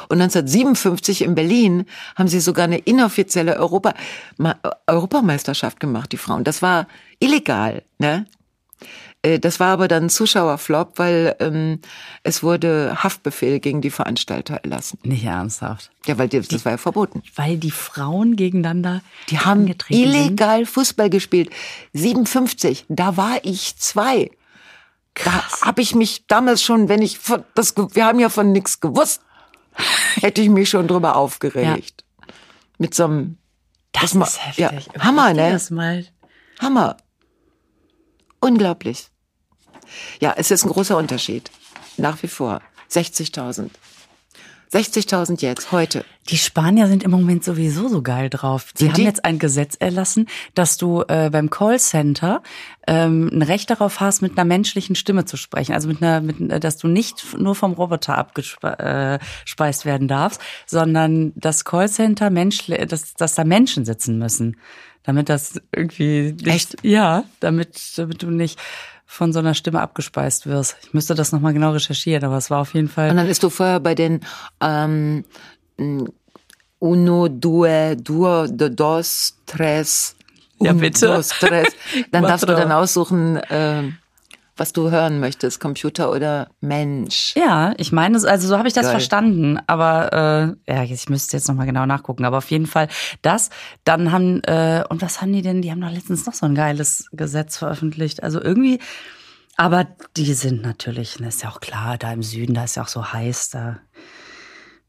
[0.10, 3.94] Und 1957 in Berlin haben sie sogar eine inoffizielle Europa
[4.38, 4.56] Ma
[4.88, 6.44] Europameisterschaft gemacht, die Frauen.
[6.44, 6.88] Das war
[7.20, 8.26] illegal, ne?
[9.22, 11.82] Äh, Das war aber dann ein Zuschauerflop, weil ähm,
[12.24, 15.00] es wurde Haftbefehl gegen die Veranstalter erlassen.
[15.04, 15.92] Nicht ernsthaft.
[16.06, 17.22] Ja, weil die, das war ja verboten.
[17.36, 20.14] Weil die Frauen gegeneinander Die haben angetreten sind.
[20.16, 21.50] illegal Fußball gespielt.
[21.94, 24.32] 57, da war ich zwei.
[25.16, 28.80] Da habe ich mich damals schon, wenn ich von, das, wir haben ja von nichts
[28.80, 29.22] gewusst,
[30.22, 32.06] hätte ich mich schon drüber aufgeregt.
[32.78, 33.38] Mit so einem
[33.92, 34.88] Das ma- ist heftig.
[34.96, 35.52] ja, Hammer, ne?
[35.52, 36.06] Das mal.
[36.62, 36.96] Hammer.
[38.40, 39.09] Unglaublich.
[40.20, 41.52] Ja, es ist ein großer Unterschied.
[41.98, 42.62] Nach wie vor.
[42.92, 43.70] 60.000.
[44.72, 46.06] 60.000 jetzt, heute.
[46.30, 48.72] Die Spanier sind im Moment sowieso so geil drauf.
[48.76, 49.04] Sie haben die?
[49.04, 52.44] jetzt ein Gesetz erlassen, dass du äh, beim Callcenter
[52.86, 55.74] ähm, ein Recht darauf hast, mit einer menschlichen Stimme zu sprechen.
[55.74, 61.34] Also mit einer, mit, äh, dass du nicht nur vom Roboter abgespeist werden darfst, sondern
[61.36, 64.58] das Callcenter Mensch, dass, dass da Menschen sitzen müssen,
[65.02, 66.76] damit das irgendwie nicht, Echt?
[66.84, 68.60] ja, damit, damit du nicht
[69.12, 70.78] von so einer Stimme abgespeist wirst.
[70.84, 73.10] Ich müsste das nochmal genau recherchieren, aber es war auf jeden Fall.
[73.10, 74.20] Und dann ist du vorher bei den
[74.62, 75.26] ähm,
[76.78, 80.16] Uno, Due, Duo, de, Dos, Tres.
[80.62, 81.08] Ja, bitte.
[81.08, 81.70] Dos, tres.
[82.12, 83.98] Dann darfst du dann aussuchen, ähm,
[84.60, 87.34] was du hören möchtest, Computer oder Mensch.
[87.36, 88.92] Ja, ich meine, also so habe ich das Geil.
[88.92, 89.60] verstanden.
[89.68, 92.26] Aber äh, ja, ich müsste jetzt noch mal genau nachgucken.
[92.26, 92.88] Aber auf jeden Fall
[93.22, 93.50] das.
[93.84, 95.62] Dann haben äh, und was haben die denn?
[95.62, 98.24] Die haben doch letztens noch so ein geiles Gesetz veröffentlicht.
[98.24, 98.80] Also irgendwie.
[99.58, 102.84] Aber die sind natürlich, das ist ja auch klar, da im Süden, da ist ja
[102.84, 103.80] auch so heiß, da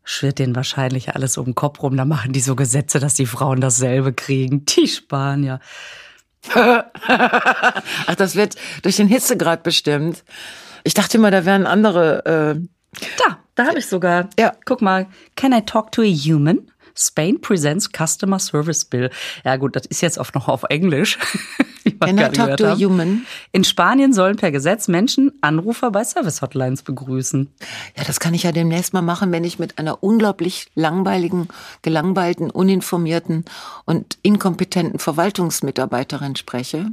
[0.04, 1.96] schwirrt denen wahrscheinlich alles um den Kopf rum.
[1.96, 4.64] Da machen die so Gesetze, dass die Frauen dasselbe kriegen.
[4.66, 5.61] Die Spanier.
[6.55, 10.24] Ach, das wird durch den Hitzegrad bestimmt.
[10.85, 12.57] Ich dachte immer, da wären andere.
[12.59, 14.29] Äh, Da, da habe ich sogar.
[14.38, 14.53] Ja.
[14.64, 15.07] Guck mal.
[15.37, 16.70] Can I talk to a human?
[16.94, 19.11] Spain presents Customer Service Bill.
[19.44, 21.18] Ja gut, das ist jetzt oft noch auf Englisch.
[22.00, 23.26] Can I talk to a human?
[23.53, 27.53] In Spanien sollen per Gesetz Menschen Anrufer bei Service-Hotlines begrüßen.
[27.96, 31.48] Ja, das kann ich ja demnächst mal machen, wenn ich mit einer unglaublich langweiligen,
[31.83, 33.44] gelangweilten, uninformierten
[33.85, 36.87] und inkompetenten Verwaltungsmitarbeiterin spreche.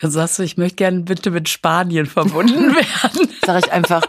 [0.00, 3.28] Dann sagst du, ich möchte gerne bitte mit Spanien verbunden werden.
[3.46, 4.02] Sag ich einfach,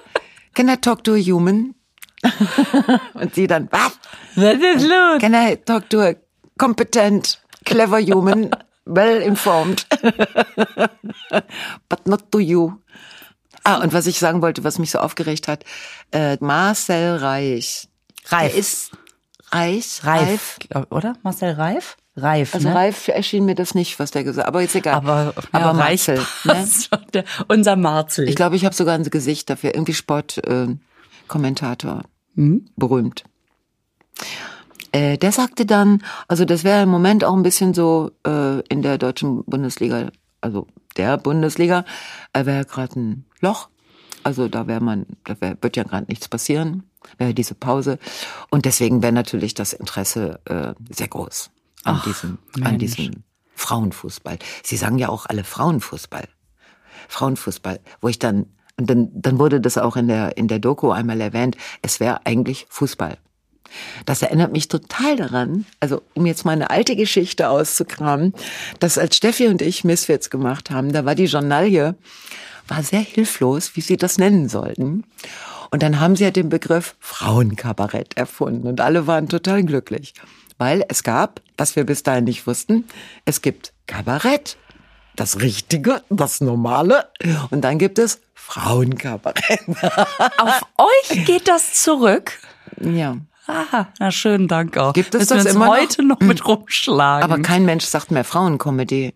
[0.55, 1.75] can I talk to a human?
[3.13, 3.99] und sie dann, was?
[4.35, 5.19] Was ist los?
[5.19, 6.15] Can I talk to a
[6.57, 8.49] competent, clever human,
[8.85, 9.85] well informed,
[11.89, 12.73] but not to you?
[13.65, 15.63] Ah, und was ich sagen wollte, was mich so aufgeregt hat,
[16.11, 17.87] äh, Marcel Reich.
[18.27, 18.51] Reif.
[18.51, 18.91] Der ist
[19.51, 21.15] Reich, Reif, glaub, oder?
[21.23, 21.95] Marcel Reif?
[22.15, 22.75] Reif, Also ne?
[22.75, 24.95] Reif erschien mir das nicht, was der gesagt hat, aber jetzt egal.
[24.95, 26.67] Aber, aber ja, Reif Marcel, ne?
[27.13, 28.27] Der, unser Marcel.
[28.29, 32.03] Ich glaube, ich habe sogar ein Gesicht dafür, irgendwie Sportkommentator, äh, Kommentator.
[32.75, 33.23] berühmt.
[34.91, 38.81] Äh, der sagte dann, also das wäre im Moment auch ein bisschen so äh, in
[38.81, 40.09] der deutschen Bundesliga
[40.43, 41.85] also der Bundesliga,
[42.33, 43.69] äh, wäre gerade ein Loch.
[44.23, 46.83] Also da wäre man, da wär, wird ja gerade nichts passieren,
[47.17, 47.97] wäre diese Pause.
[48.49, 51.49] Und deswegen wäre natürlich das Interesse äh, sehr groß
[51.83, 52.95] an Ach, diesem, an Mensch.
[52.95, 53.23] diesem
[53.55, 54.37] Frauenfußball.
[54.63, 56.27] Sie sagen ja auch alle Frauenfußball.
[57.09, 58.45] Frauenfußball, wo ich dann,
[58.77, 62.25] und dann, dann wurde das auch in der, in der Doku einmal erwähnt, es wäre
[62.25, 63.17] eigentlich Fußball.
[64.05, 68.33] Das erinnert mich total daran, also um jetzt mal eine alte Geschichte auszukramen,
[68.79, 71.95] dass als Steffi und ich Misfits gemacht haben, da war die Journalie,
[72.67, 75.03] war sehr hilflos, wie sie das nennen sollten.
[75.71, 80.13] Und dann haben sie ja den Begriff Frauenkabarett erfunden und alle waren total glücklich.
[80.59, 82.85] Weil es gab, was wir bis dahin nicht wussten,
[83.25, 84.57] es gibt Kabarett,
[85.15, 87.07] das Richtige, das Normale
[87.49, 89.61] und dann gibt es Frauenkabarett.
[90.37, 92.33] Auf euch geht das zurück.
[92.79, 93.17] ja.
[93.47, 94.93] Aha, na schönen Dank auch.
[94.93, 95.77] Gibt es Müssen das wir uns immer noch?
[95.77, 97.23] heute noch mit rumschlagen.
[97.23, 99.13] Aber kein Mensch sagt mehr Frauencomedy.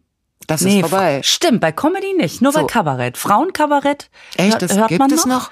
[0.47, 1.21] Das nee, ist vorbei.
[1.23, 2.67] Stimmt, bei Comedy nicht, nur bei So.
[2.67, 3.17] Kabarett.
[3.17, 4.09] Frauenkabarett.
[4.35, 5.49] Echt, das hört gibt man es noch?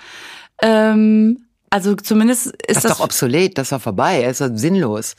[0.62, 5.16] Ähm, also zumindest ist Das ist das, doch obsolet, das doch vorbei, das ist sinnlos.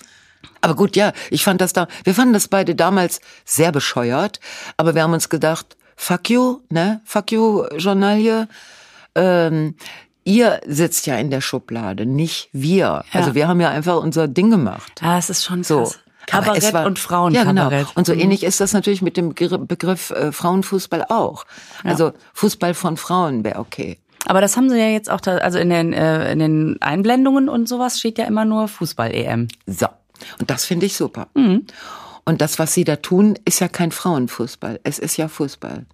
[0.61, 4.41] Aber gut, ja, ich fand das da, wir fanden das beide damals sehr bescheuert,
[4.77, 8.49] aber wir haben uns gedacht, fuck you, ne, fuck you, Journalie,
[9.15, 9.75] ähm,
[10.27, 13.05] ihr sitzt ja in der Schublade, nicht wir.
[13.13, 15.01] Also wir haben ja einfach unser Ding gemacht.
[15.03, 15.85] Ah, es ist schon So.
[15.85, 15.99] krass.
[16.33, 17.57] Aber Kabarett es war- und Frauenkabarett.
[17.73, 17.91] Ja, genau.
[17.95, 21.45] Und so ähnlich ist das natürlich mit dem Begr- Begriff äh, Frauenfußball auch.
[21.85, 23.99] Also Fußball von Frauen wäre okay.
[24.27, 27.49] Aber das haben sie ja jetzt auch, da, also in den, äh, in den Einblendungen
[27.49, 29.47] und sowas steht ja immer nur Fußball-EM.
[29.67, 29.87] So.
[30.41, 31.29] Und das finde ich super.
[31.35, 31.65] Mhm.
[32.25, 34.81] Und das, was sie da tun, ist ja kein Frauenfußball.
[34.83, 35.87] Es ist ja Fußball.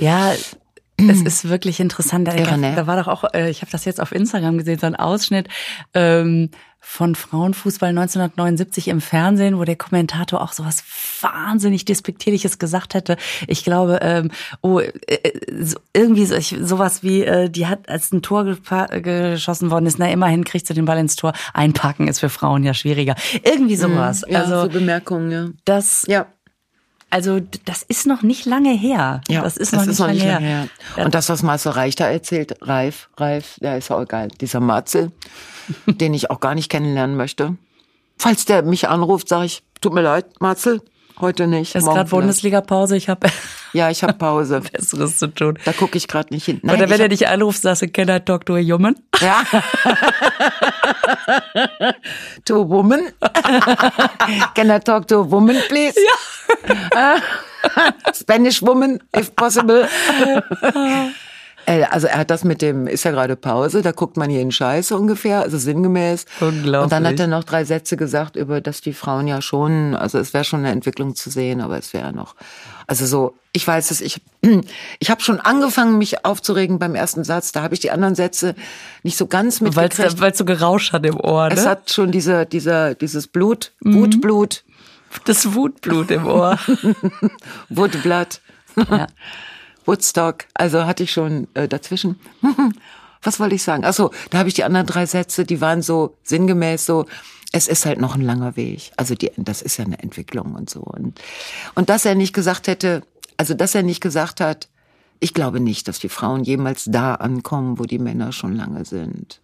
[0.00, 0.32] Ja,
[0.96, 2.28] es ist wirklich interessant.
[2.28, 2.72] Da, Irre, ne?
[2.74, 5.48] da war doch auch, äh, ich habe das jetzt auf Instagram gesehen, so ein Ausschnitt
[5.92, 6.50] ähm,
[6.86, 10.84] von Frauenfußball 1979 im Fernsehen, wo der Kommentator auch sowas
[11.22, 13.16] wahnsinnig despektierliches gesagt hätte.
[13.48, 14.30] Ich glaube, ähm,
[14.60, 18.44] oh, äh, äh, so, irgendwie so, ich, sowas wie, äh, die hat, als ein Tor
[18.44, 21.32] geschossen worden ist, na immerhin kriegt sie den Ball ins Tor.
[21.54, 23.16] Einpacken ist für Frauen ja schwieriger.
[23.42, 24.22] Irgendwie sowas.
[24.28, 25.48] Ja, also so Bemerkungen, ja.
[25.64, 26.26] das, Ja.
[27.14, 29.20] Also das ist noch nicht lange her.
[29.28, 30.68] Ja, das ist noch, nicht, lange her.
[30.96, 34.26] Und das, was Marcel Reich da erzählt, Reif, Reif, der ist auch egal.
[34.40, 35.12] Dieser Marcel,
[35.86, 37.56] den ich auch gar nicht kennenlernen möchte.
[38.18, 40.82] Falls der mich anruft, sage ich, tut mir leid, Marcel,
[41.20, 41.76] heute nicht.
[41.76, 42.10] Es ist gerade.
[42.10, 43.28] Bundesliga-Pause, ich habe
[43.72, 44.60] Ja, ich habe Pause.
[44.72, 45.56] Besseres zu tun.
[45.64, 46.58] Da gucke ich gerade nicht hin.
[46.64, 48.96] Nein, Oder wenn er dich anruft, sagst du, can I talk to a human?
[49.20, 49.44] Ja.
[52.44, 53.12] to a woman.
[54.56, 55.94] Can I talk to a woman, please?
[55.94, 56.33] Ja.
[58.14, 59.88] Spanish woman, if possible.
[61.66, 64.52] Äh, Also er hat das mit dem, ist ja gerade Pause, da guckt man jeden
[64.52, 66.26] Scheiß so ungefähr, also sinngemäß.
[66.40, 66.82] Unglaublich.
[66.82, 70.18] Und dann hat er noch drei Sätze gesagt über, dass die Frauen ja schon, also
[70.18, 72.34] es wäre schon eine Entwicklung zu sehen, aber es wäre noch,
[72.86, 74.20] also so, ich weiß es, ich,
[74.98, 78.54] ich habe schon angefangen, mich aufzuregen beim ersten Satz, da habe ich die anderen Sätze
[79.02, 80.20] nicht so ganz Weil mitgekriegt.
[80.22, 81.70] es so gerauscht hat im Ohr, Es ne?
[81.70, 83.94] hat schon diese, dieser, dieses Blut, Mhm.
[84.02, 84.64] Wutblut,
[85.24, 86.58] Das Wutblut im Ohr.
[87.68, 88.40] Wutblatt,
[88.76, 89.06] ja.
[89.86, 90.46] Woodstock.
[90.54, 92.18] Also hatte ich schon äh, dazwischen.
[93.22, 93.84] Was wollte ich sagen?
[93.86, 97.06] Ach so, da habe ich die anderen drei Sätze, die waren so sinngemäß so.
[97.52, 98.90] Es ist halt noch ein langer Weg.
[98.96, 100.80] Also die, das ist ja eine Entwicklung und so.
[100.80, 101.20] Und,
[101.74, 103.02] und dass er nicht gesagt hätte,
[103.36, 104.68] also dass er nicht gesagt hat,
[105.20, 109.40] ich glaube nicht, dass die Frauen jemals da ankommen, wo die Männer schon lange sind.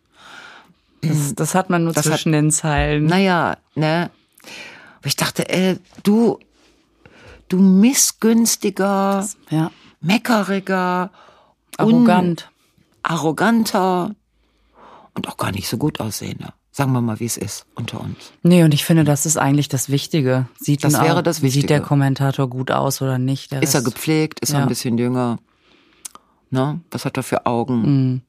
[1.03, 3.07] Das, das hat man nur Das hat- zwischen den Zeilen.
[3.07, 4.11] Naja, ne?
[5.01, 6.39] Aber ich dachte, ey, du,
[7.49, 9.71] du missgünstiger, Ja.
[10.01, 11.11] meckeriger,
[11.79, 12.51] Arrogant.
[13.03, 14.15] arroganter
[15.15, 16.53] und auch gar nicht so gut aussehender.
[16.73, 18.33] Sagen wir mal, wie es ist unter uns.
[18.43, 20.47] Nee, und ich finde, das ist eigentlich das Wichtige.
[20.59, 21.89] Sieht Das wäre auch, das Wie sieht der Wichtige.
[21.89, 23.53] Kommentator gut aus oder nicht?
[23.53, 24.39] Ist er gepflegt?
[24.41, 24.63] Ist er Ja.
[24.65, 25.39] ein bisschen jünger?
[26.51, 26.81] Ne?
[26.91, 27.81] Was hat er für Augen?
[27.83, 28.23] Mhm.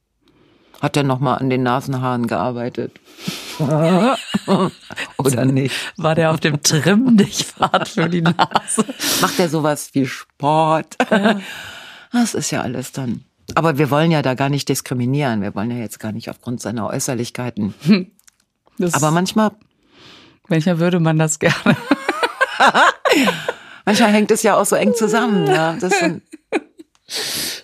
[0.81, 2.99] Hat er noch mal an den Nasenhaaren gearbeitet?
[5.17, 5.75] Oder nicht?
[5.97, 8.83] War der auf dem Trimm-Dich-Pfad für die Nase?
[9.21, 10.97] Macht er sowas wie Sport?
[12.13, 13.23] Das ist ja alles dann.
[13.55, 15.41] Aber wir wollen ja da gar nicht diskriminieren.
[15.41, 17.73] Wir wollen ja jetzt gar nicht aufgrund seiner Äußerlichkeiten.
[18.77, 19.51] Das, Aber manchmal,
[20.49, 21.77] manchmal würde man das gerne.
[23.85, 25.47] manchmal hängt es ja auch so eng zusammen.
[25.47, 26.21] Ja, das sind,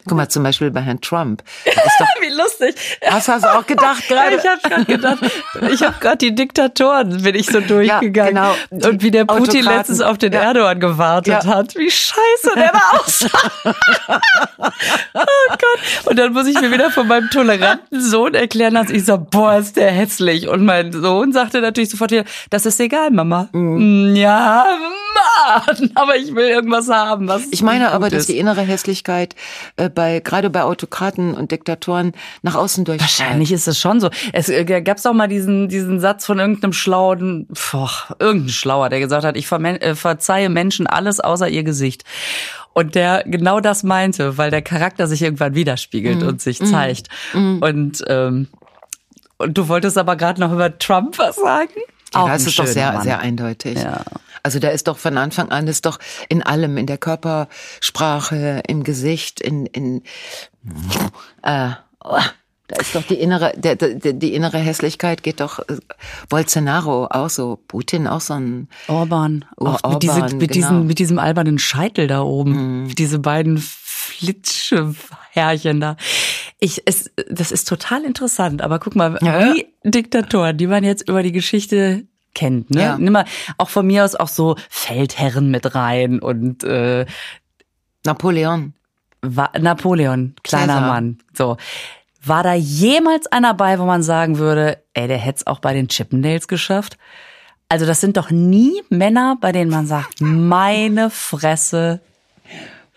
[0.07, 1.43] guck mal, zum Beispiel bei Herrn Trump.
[1.65, 2.75] Ist doch, Wie lustig.
[3.05, 4.35] hast du das auch gedacht gerade?
[4.35, 5.17] Ich habe gerade gedacht,
[5.71, 8.13] ich habe gerade die Diktatoren, bin ich so durchgegangen.
[8.35, 8.53] genau.
[8.71, 9.77] Die Und wie der Putin Autokraten.
[9.77, 10.41] letztens auf den Ja.
[10.41, 11.45] Erdogan gewartet Ja.
[11.45, 11.75] hat.
[11.75, 13.51] Wie scheiße der da aussah.
[15.13, 16.05] oh Gott.
[16.05, 18.95] Und dann muss ich mir wieder von meinem toleranten Sohn erklären lassen.
[18.95, 20.47] Ich so, boah, ist der hässlich.
[20.47, 23.49] Und mein Sohn sagte natürlich sofort wieder, das ist egal, Mama.
[23.51, 24.15] Mhm.
[24.15, 24.65] Ja,
[25.67, 27.27] Mann, aber ich will irgendwas haben.
[27.27, 29.35] Was ich meine aber, dass die innere Hässlichkeit
[29.75, 33.19] äh, bei gerade bei Autokraten und Diktatoren nach außen durchstrahlt.
[33.19, 34.09] Wahrscheinlich ist es schon so.
[34.33, 38.99] Es äh, gab doch mal diesen diesen Satz von irgendeinem schlauen, boah, irgendein Schlauer, der
[38.99, 42.03] gesagt hat, ich äh, verzeihe Menschen alles außer ihr Gesicht.
[42.73, 46.27] Und der genau das meinte, weil der Charakter sich irgendwann widerspiegelt mm.
[46.27, 47.07] und sich zeigt.
[47.33, 47.57] Mm.
[47.59, 48.47] Und ähm,
[49.37, 51.73] und du wolltest aber gerade noch über Trump was sagen?
[52.13, 53.03] Ja, das ist doch sehr, Mann.
[53.03, 53.75] sehr eindeutig.
[53.81, 54.03] Ja.
[54.47, 58.85] Also da ist doch von Anfang an, ist doch in allem, in der Körpersprache, im
[58.85, 60.03] Gesicht, in, in
[61.43, 62.17] äh, oh,
[62.69, 65.75] da ist doch die innere, der, der, die innere Hässlichkeit geht doch äh,
[66.29, 70.53] Bolsonaro auch so, Putin auch so ein Orban, auch Orban, mit, diese, mit genau.
[70.53, 72.95] diesem mit diesem albernen Scheitel da oben, mhm.
[72.95, 74.95] diese beiden Flitsche
[75.31, 75.97] Herrchen da.
[76.61, 79.53] Ich es das ist total interessant, aber guck mal, ja.
[79.53, 82.07] die Diktatoren, die man jetzt über die Geschichte
[82.37, 82.81] kennt, ne?
[82.81, 82.97] Ja.
[82.99, 83.25] Nimm mal
[83.57, 87.07] auch von mir aus auch so Feldherren mit rein und äh,
[88.05, 88.73] Napoleon.
[89.21, 90.87] War, Napoleon, kleiner Cäsar.
[90.87, 91.17] Mann.
[91.33, 91.57] So.
[92.23, 95.73] War da jemals einer bei, wo man sagen würde, ey, der hätte es auch bei
[95.73, 96.99] den Chippendales geschafft?
[97.69, 102.01] Also das sind doch nie Männer, bei denen man sagt, meine Fresse,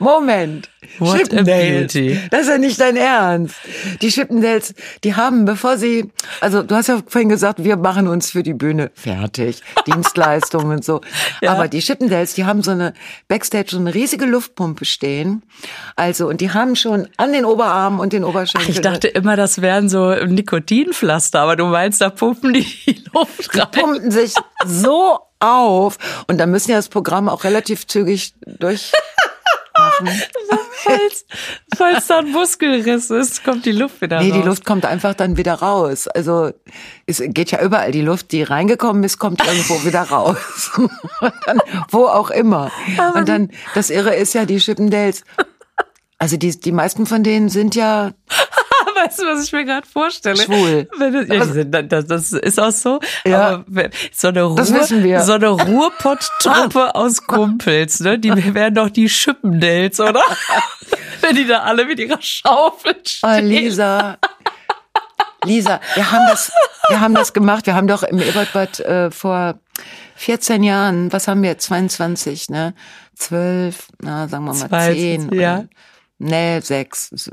[0.01, 0.71] Moment.
[0.99, 1.93] What Chippendales.
[2.31, 3.55] Das ist ja nicht dein Ernst.
[4.01, 6.11] Die Chippendales, die haben, bevor sie,
[6.41, 10.85] also du hast ja vorhin gesagt, wir machen uns für die Bühne fertig, Dienstleistungen und
[10.85, 11.03] so.
[11.43, 11.53] Ja.
[11.53, 12.95] Aber die Chippendales, die haben so eine
[13.29, 15.43] Backstage so eine riesige Luftpumpe stehen.
[15.97, 18.73] Also und die haben schon an den Oberarmen und den Oberschenkeln.
[18.73, 23.55] Ich dachte immer, das wären so Nikotinpflaster, aber du meinst, da pumpen die, die Luft
[23.55, 23.67] rein.
[23.71, 24.33] Die pumpen sich
[24.65, 28.93] so auf und da müssen ja das Programm auch relativ zügig durch
[29.81, 30.09] machen.
[30.83, 31.25] falls,
[31.77, 34.33] falls da ein Muskelriss ist, kommt die Luft wieder nee, raus.
[34.37, 36.09] Nee, die Luft kommt einfach dann wieder raus.
[36.09, 36.53] Also
[37.07, 37.93] es geht ja überall.
[37.93, 40.71] Die Luft, die reingekommen ist, kommt irgendwo wieder raus.
[41.47, 42.71] dann, wo auch immer.
[43.15, 45.25] Und dann, das Irre ist ja, die Chippendales,
[46.19, 48.13] also die, die meisten von denen sind ja
[49.05, 50.43] weißt du, was ich mir gerade vorstelle?
[50.43, 50.89] Schwul.
[51.29, 53.01] Ja, das, das, ist auch so.
[53.25, 53.65] Ja.
[53.67, 58.19] Aber so eine Ruhr, so eine Ruhrpott-Truppe aus Kumpels, ne?
[58.19, 60.23] Die wären doch die Schippendales, oder?
[61.21, 63.31] Wenn die da alle mit ihrer Schaufel stehen.
[63.31, 64.19] Oh, Lisa.
[65.45, 66.53] Lisa, wir haben das,
[66.89, 67.67] wir haben das gemacht.
[67.67, 69.59] Wir haben doch im Ebertbad äh, vor
[70.17, 71.57] 14 Jahren, was haben wir?
[71.57, 72.75] 22, ne?
[73.15, 75.35] 12, na, sagen wir mal 20, 10.
[75.35, 75.65] Ja.
[76.19, 77.31] Nee, sechs.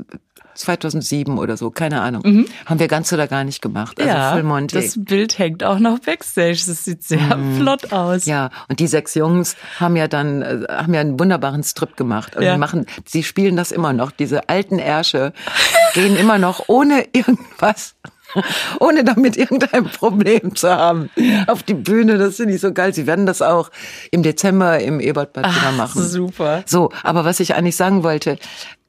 [0.58, 2.22] 2007 oder so, keine Ahnung.
[2.24, 2.46] Mhm.
[2.66, 3.98] Haben wir ganz oder gar nicht gemacht.
[3.98, 4.74] Also ja, Full Monty.
[4.76, 6.62] das Bild hängt auch noch backstage.
[6.66, 7.58] Das sieht sehr mhm.
[7.58, 8.26] flott aus.
[8.26, 12.36] Ja, und die sechs Jungs haben ja dann äh, haben ja einen wunderbaren Strip gemacht.
[12.36, 12.56] Und ja.
[12.56, 14.10] machen, sie spielen das immer noch.
[14.10, 15.32] Diese alten Ärsche
[15.94, 17.94] gehen immer noch ohne irgendwas
[18.80, 21.10] ohne damit irgendein Problem zu haben.
[21.46, 22.94] Auf die Bühne, das finde ich so geil.
[22.94, 23.70] Sie werden das auch
[24.10, 26.02] im Dezember im Ebertbad wieder machen.
[26.02, 26.62] Super.
[26.66, 28.38] So, aber was ich eigentlich sagen wollte,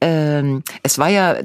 [0.00, 1.36] ähm, es war ja,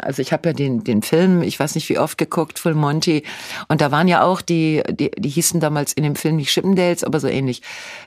[0.00, 3.22] also ich habe ja den, den Film, ich weiß nicht wie oft geguckt, Full Monty,
[3.68, 7.04] und da waren ja auch die, die, die hießen damals in dem Film nicht Chippendales,
[7.04, 7.62] aber so ähnlich.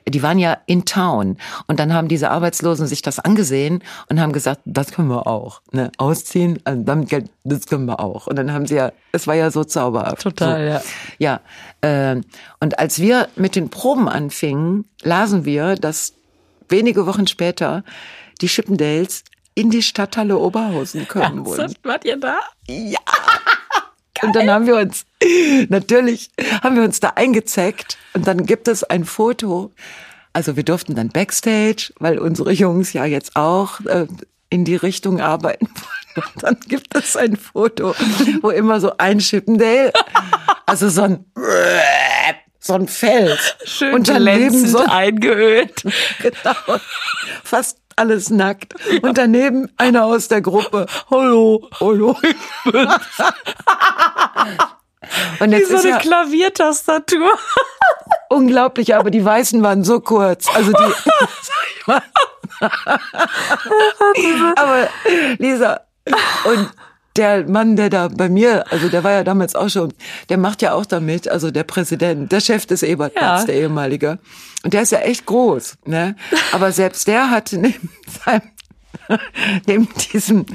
[0.08, 1.36] Die waren ja in Town.
[1.66, 5.62] Und dann haben diese Arbeitslosen sich das angesehen und haben gesagt, das können wir auch.
[5.70, 5.92] Ne?
[5.98, 8.26] Ausziehen, also damit Geld, das können wir auch.
[8.26, 10.22] Und dann haben sie ja, es war ja so zauberhaft.
[10.22, 10.72] Total, so.
[11.20, 11.40] ja.
[11.82, 12.12] Ja.
[12.12, 12.20] Äh,
[12.60, 16.14] und als wir mit den Proben anfingen, lasen wir, dass
[16.68, 17.84] wenige Wochen später
[18.40, 21.74] die Chippendales in die Stadthalle Oberhausen kommen wollen.
[21.82, 22.38] Wart ihr da?
[22.66, 23.00] Ja.
[24.22, 25.04] Und dann haben wir uns,
[25.68, 26.30] natürlich,
[26.62, 29.72] haben wir uns da eingezeckt und dann gibt es ein Foto.
[30.32, 34.06] Also wir durften dann Backstage, weil unsere Jungs ja jetzt auch äh,
[34.48, 36.26] in die Richtung arbeiten wollen.
[36.34, 37.96] Und dann gibt es ein Foto,
[38.42, 39.92] wo immer so ein Chippendale,
[40.66, 41.24] also so ein
[42.64, 45.82] so ein Feld Schön und daneben so eingeölt.
[46.20, 46.78] Genau.
[47.42, 48.74] Fast alles nackt.
[49.02, 50.86] Und daneben einer aus der Gruppe.
[51.10, 52.94] Hallo, hallo, ich bin's.
[55.40, 57.38] Und jetzt Wie so eine ja Klaviertastatur.
[58.28, 60.48] Unglaublich, aber die Weißen waren so kurz.
[60.54, 60.92] Also die.
[64.56, 64.88] aber
[65.38, 65.80] Lisa,
[66.44, 66.70] und
[67.16, 69.92] der Mann, der da bei mir, also der war ja damals auch schon,
[70.28, 73.46] der macht ja auch damit, also der Präsident, der Chef des Ebertplatz, ja.
[73.46, 74.18] der ehemalige.
[74.64, 76.16] Und der ist ja echt groß, ne?
[76.52, 77.90] Aber selbst der hat neben
[78.24, 78.42] seinem
[79.66, 80.46] neben diesem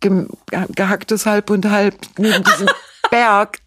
[0.00, 0.26] ge
[0.74, 2.68] gehacktes Halb und Halb, neben diesem
[3.10, 3.58] Berg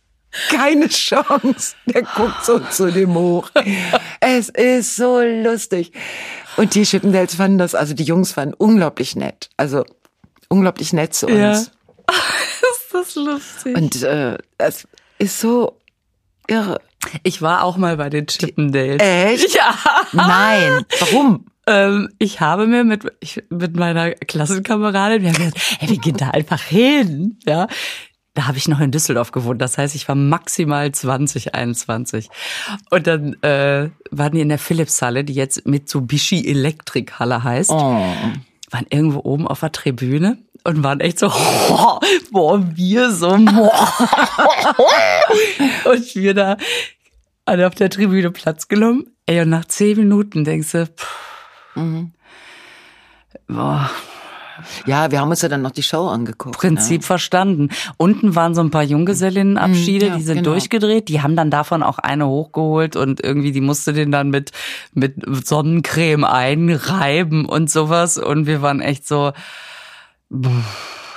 [0.49, 1.75] keine Chance.
[1.85, 3.51] Der guckt so zu dem hoch.
[4.19, 5.91] Es ist so lustig.
[6.57, 9.49] Und die Chippendales fanden das, also die Jungs waren unglaublich nett.
[9.57, 9.85] Also
[10.49, 11.35] unglaublich nett zu uns.
[11.37, 11.65] Ja.
[12.93, 13.75] Ist das lustig.
[13.77, 14.87] Und äh, es
[15.19, 15.77] ist so
[16.47, 16.79] irre.
[17.23, 19.01] Ich war auch mal bei den Chippendales.
[19.01, 19.55] Echt?
[19.55, 19.75] Ja.
[20.13, 20.85] Nein.
[20.99, 21.45] Warum?
[21.67, 26.17] Ähm, ich habe mir mit, ich, mit meiner Klassenkameradin, wir haben gesagt, ey, wir gehen
[26.17, 27.67] da einfach hin, ja.
[28.35, 32.29] Da habe ich noch in Düsseldorf gewohnt, das heißt, ich war maximal 20, 21.
[32.89, 37.75] Und dann äh, waren die in der Philips-Halle, die jetzt Mitsubishi Elektrik-Halle heißt, Oh.
[38.71, 41.27] waren irgendwo oben auf der Tribüne und waren echt so,
[42.31, 43.99] boah, wir so, boah.
[45.91, 46.57] und wir da
[47.45, 49.07] alle auf der Tribüne Platz genommen.
[49.25, 51.07] Ey, und nach zehn Minuten denkst du, pff,
[53.47, 53.89] boah,
[54.85, 56.57] Ja, wir haben uns ja dann noch die Show angeguckt.
[56.57, 57.69] Prinzip verstanden.
[57.97, 60.51] Unten waren so ein paar Junggesellinnenabschiede, Mm, ja, die sind genau.
[60.51, 61.09] durchgedreht.
[61.09, 64.51] Die haben dann davon auch eine hochgeholt und irgendwie, die musste den dann mit,
[64.93, 68.17] mit Sonnencreme einreiben und sowas.
[68.17, 69.33] Und wir waren echt so,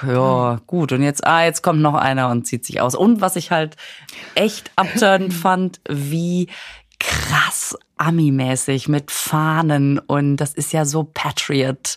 [0.07, 0.93] ja, gut.
[0.93, 2.95] Und jetzt, ah, jetzt kommt noch einer und zieht sich aus.
[2.95, 3.77] Und was ich halt
[4.35, 6.49] echt abturnend fand, wie
[6.99, 11.97] krass Ami-mäßig mit Fahnen und das ist ja so Patriot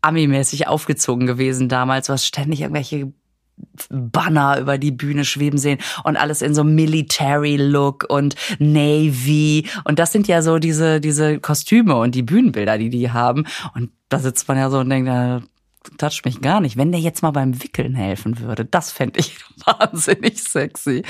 [0.00, 2.06] Ami-mäßig aufgezogen gewesen damals.
[2.06, 3.12] Du hast ständig irgendwelche
[3.88, 9.68] Banner über die Bühne schweben sehen und alles in so Military-Look und Navy.
[9.84, 13.46] Und das sind ja so diese, diese Kostüme und die Bühnenbilder, die die haben.
[13.74, 15.08] Und da sitzt man ja so und denkt,
[15.98, 16.76] toucht mich gar nicht.
[16.76, 21.02] Wenn der jetzt mal beim Wickeln helfen würde, das fände ich wahnsinnig sexy.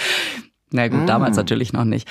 [0.70, 2.08] Na gut, damals natürlich noch nicht.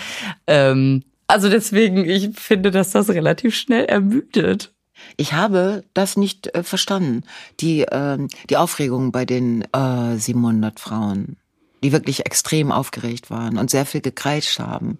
[0.47, 4.73] Ähm, also deswegen, ich finde, dass das relativ schnell ermüdet.
[5.17, 7.23] Ich habe das nicht äh, verstanden.
[7.59, 11.37] Die, ähm, die Aufregung bei den äh, 700 Frauen,
[11.83, 14.99] die wirklich extrem aufgeregt waren und sehr viel gekreischt haben.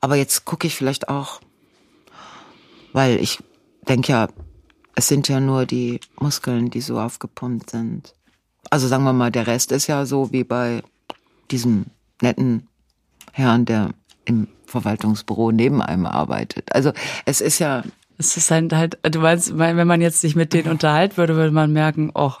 [0.00, 1.40] Aber jetzt gucke ich vielleicht auch,
[2.92, 3.38] weil ich
[3.88, 4.28] denke ja,
[4.94, 8.14] es sind ja nur die Muskeln, die so aufgepumpt sind.
[8.70, 10.82] Also sagen wir mal, der Rest ist ja so wie bei
[11.50, 11.86] diesem
[12.22, 12.68] netten
[13.32, 13.90] Herrn, der
[14.24, 16.72] im Verwaltungsbüro neben einem arbeitet.
[16.74, 16.92] Also
[17.26, 17.82] es ist ja
[18.18, 21.50] Es ist halt, halt, du meinst, wenn man jetzt sich mit denen unterhalten würde, würde
[21.50, 22.32] man merken, oh,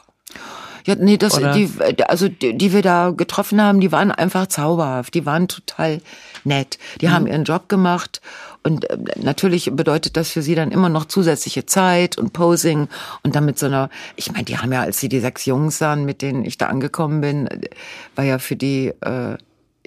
[0.86, 1.52] Ja, nee, das, Oder?
[1.52, 1.70] die,
[2.06, 6.00] also die, die wir da getroffen haben, die waren einfach zauberhaft, die waren total
[6.44, 8.20] nett, die haben ihren Job gemacht
[8.64, 12.88] und äh, natürlich bedeutet das für sie dann immer noch zusätzliche Zeit und Posing
[13.22, 15.78] und dann mit so einer, ich meine, die haben ja, als sie die sechs Jungs
[15.78, 17.68] sahen, mit denen ich da angekommen bin, äh,
[18.16, 19.36] war ja für die äh,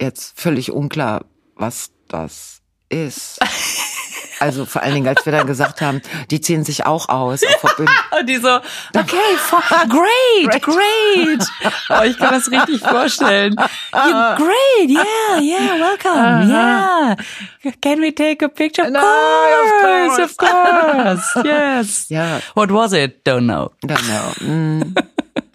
[0.00, 1.24] jetzt völlig unklar,
[1.56, 3.40] was das ist.
[4.40, 7.42] Also vor allen Dingen, als wir dann gesagt haben, die ziehen sich auch aus.
[8.18, 8.56] Und die so,
[8.94, 11.48] okay, fine, great, great.
[11.90, 13.54] Oh, ich kann das richtig vorstellen.
[13.92, 14.00] You,
[14.36, 17.16] great, yeah, yeah, welcome, yeah.
[17.80, 18.86] Can we take a picture?
[18.86, 22.08] Of No, course, of of course, yes.
[22.08, 22.40] Ja.
[22.54, 23.26] What was it?
[23.26, 23.70] Don't know.
[23.82, 24.32] Genau.
[24.40, 24.94] Mm.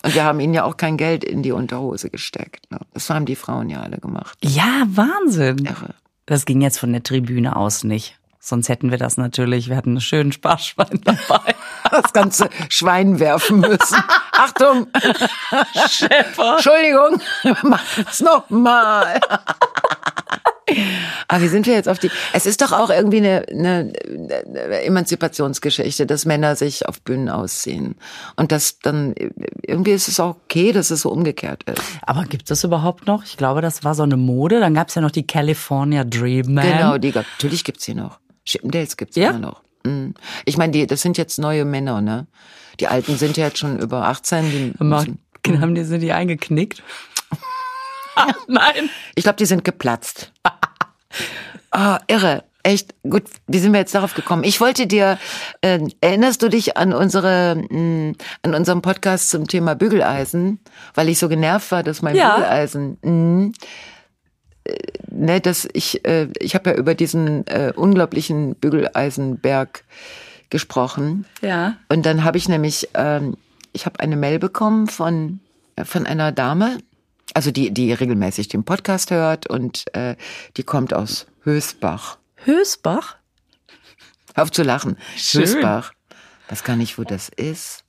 [0.06, 2.70] Und wir haben ihnen ja auch kein Geld in die Unterhose gesteckt.
[2.72, 2.80] Ne?
[2.94, 4.38] Das haben die Frauen ja alle gemacht.
[4.44, 5.66] Ja, Wahnsinn.
[5.66, 5.96] Irre.
[6.26, 8.18] Das ging jetzt von der Tribüne aus nicht.
[8.46, 11.56] Sonst hätten wir das natürlich, wir hatten einen schönen Sparschwein dabei.
[11.90, 14.04] Das ganze Schwein werfen müssen.
[14.34, 14.88] Achtung!
[15.90, 16.56] Schäfer.
[16.56, 17.22] Entschuldigung!
[17.64, 19.22] Mach das nochmal!
[21.30, 22.12] Aber wie sind wir jetzt auf die...
[22.34, 23.94] Es ist doch auch irgendwie eine, eine,
[24.46, 27.96] eine Emanzipationsgeschichte, dass Männer sich auf Bühnen ausziehen.
[28.36, 29.16] Und das dann...
[29.62, 31.82] Irgendwie ist es auch okay, dass es so umgekehrt ist.
[32.02, 33.24] Aber gibt es das überhaupt noch?
[33.24, 34.60] Ich glaube, das war so eine Mode.
[34.60, 36.68] Dann gab es ja noch die California Dream Man.
[36.68, 38.20] Genau, die natürlich gibt's die noch.
[38.46, 39.30] Chippendales gibt's Ja?
[39.32, 39.62] immer noch.
[39.86, 40.14] Mhm.
[40.46, 42.28] Ich meine, die, das sind jetzt neue Männer, ne?
[42.80, 44.74] Die Alten sind ja jetzt schon über 18.
[44.80, 45.20] Die müssen,
[45.62, 46.82] haben die, sind die eingeknickt?
[48.48, 48.90] Nein.
[49.16, 50.32] ich glaube, die sind geplatzt.
[51.76, 52.44] Ah, irre.
[52.62, 53.24] Echt gut.
[53.48, 54.44] Wie sind wir jetzt darauf gekommen?
[54.44, 55.18] Ich wollte dir,
[55.62, 60.60] äh, erinnerst du dich an unsere, mh, an unserem Podcast zum Thema Bügeleisen,
[60.94, 62.36] weil ich so genervt war, dass mein Ja.
[62.36, 63.52] Bügeleisen, mh, äh,
[65.10, 69.84] ne, dass ich, äh, ich habe ja über diesen äh, unglaublichen Bügeleisenberg
[70.50, 71.26] gesprochen.
[71.42, 71.78] Ja.
[71.90, 73.38] Und dann habe ich nämlich, ähm,
[73.72, 75.40] ich habe eine Mail bekommen von
[75.76, 76.78] äh, von einer Dame,
[77.34, 80.16] also die die regelmäßig den Podcast hört und äh,
[80.58, 82.18] die kommt aus Hösbach.
[82.46, 83.18] Hösbach?
[84.36, 84.98] Hör auf zu lachen.
[85.16, 85.42] Schön.
[85.42, 85.94] Hösbach.
[86.50, 87.84] Weiß gar nicht, wo das ist.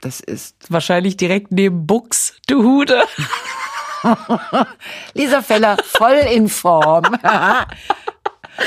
[0.00, 3.02] Das ist Wahrscheinlich direkt neben Bux, du Hude.
[5.14, 7.04] Lisa Feller voll in Form.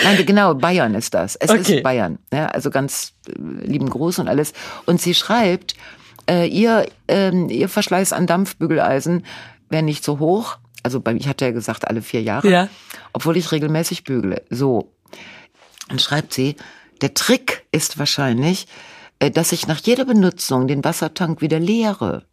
[0.04, 1.36] Nein, genau, Bayern ist das.
[1.36, 1.76] Es Okay.
[1.78, 2.18] ist Bayern.
[2.32, 3.34] Ja, also ganz äh,
[3.66, 4.54] lieben Gruß und alles.
[4.86, 5.76] Und sie schreibt,
[6.30, 9.26] äh, ihr, ähm, ihr Verschleiß an Dampfbügeleisen
[9.70, 10.58] wäre nicht so hoch.
[10.84, 12.50] Also bei ich hatte ja gesagt, alle vier Jahre.
[12.50, 12.68] Ja.
[13.14, 14.44] Obwohl ich regelmäßig bügele.
[14.50, 14.92] So.
[15.90, 16.56] Dann schreibt sie,
[17.02, 18.68] der Trick ist wahrscheinlich,
[19.20, 22.24] äh, dass ich nach jeder Benutzung den Wassertank wieder leere.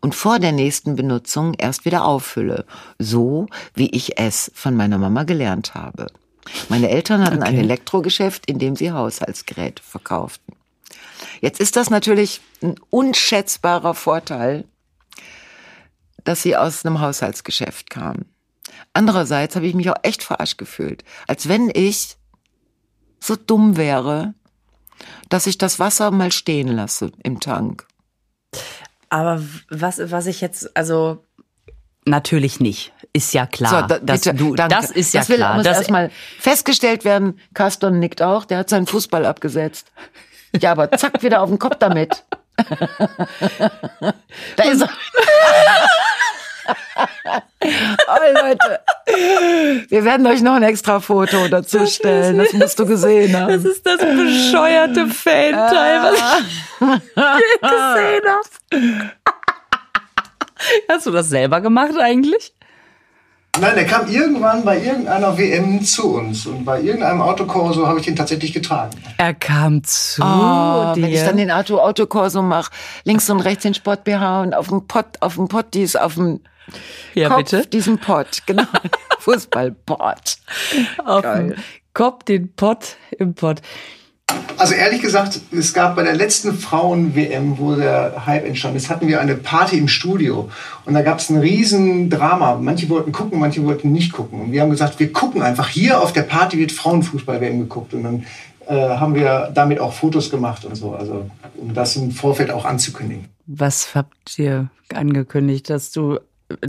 [0.00, 2.64] Und vor der nächsten Benutzung erst wieder auffülle,
[2.98, 6.06] so wie ich es von meiner Mama gelernt habe.
[6.68, 7.64] Meine Eltern hatten ein Okay.
[7.64, 10.54] Elektrogeschäft, in dem sie Haushaltsgeräte verkauften.
[11.40, 14.64] Jetzt ist das natürlich ein unschätzbarer Vorteil,
[16.24, 18.26] dass sie aus einem Haushaltsgeschäft kamen.
[18.92, 22.16] Andererseits habe ich mich auch echt verarscht gefühlt, als wenn ich
[23.20, 24.34] so dumm wäre,
[25.28, 27.86] dass ich das Wasser mal stehen lasse im Tank.
[29.10, 31.24] Aber was, was ich jetzt, also
[32.04, 32.92] natürlich nicht.
[33.12, 33.70] Ist ja klar.
[33.70, 34.74] So, da, das, bitte, du, danke.
[34.74, 35.54] das ist ja das will, klar.
[35.54, 37.38] muss Das, erstmal festgestellt werden.
[37.54, 38.44] Caston nickt auch.
[38.44, 39.90] Der hat seinen Fußball abgesetzt.
[40.60, 42.24] Ja, aber zack, wieder auf den Kopf damit.
[44.56, 44.88] da ist er.
[48.08, 48.80] oh, Leute.
[49.88, 52.38] Wir werden euch noch ein extra Foto dazu stellen.
[52.38, 53.52] Das musst du gesehen haben.
[53.52, 56.80] das ist das bescheuerte Fan-Teil, was ich
[57.60, 58.57] gesehen habe.
[60.88, 62.52] Hast du das selber gemacht eigentlich?
[63.60, 66.46] Nein, der kam irgendwann bei irgendeiner WM zu uns.
[66.46, 68.92] Und bei irgendeinem Autokorso habe ich den tatsächlich getragen.
[69.16, 71.02] Er kam zu Oh, dir.
[71.02, 72.70] wenn ich dann den Auto Autokorso mache,
[73.04, 76.14] links und rechts den Sport BH und auf dem Pott, auf dem Pott dies, auf
[76.14, 76.40] dem
[77.14, 77.66] ja, Kopf bitte.
[77.66, 78.64] diesen Pott, genau,
[79.20, 80.36] Fußballpott.
[81.04, 81.48] Auf Geil.
[81.48, 81.54] dem
[81.94, 83.60] Kopf den Pott im Pott.
[84.58, 89.06] Also ehrlich gesagt, es gab bei der letzten Frauen-WM, wo der Hype entstand ist, hatten
[89.06, 90.50] wir eine Party im Studio.
[90.84, 92.56] Und da gab es ein riesen Drama.
[92.56, 94.40] Manche wollten gucken, manche wollten nicht gucken.
[94.40, 95.68] Und wir haben gesagt, wir gucken einfach.
[95.68, 97.94] Hier auf der Party wird Frauenfußball-WM geguckt.
[97.94, 98.26] Und dann
[98.66, 100.92] äh, haben wir damit auch Fotos gemacht und so.
[100.92, 103.26] Also um das im Vorfeld auch anzukündigen.
[103.46, 106.18] Was habt ihr angekündigt, dass du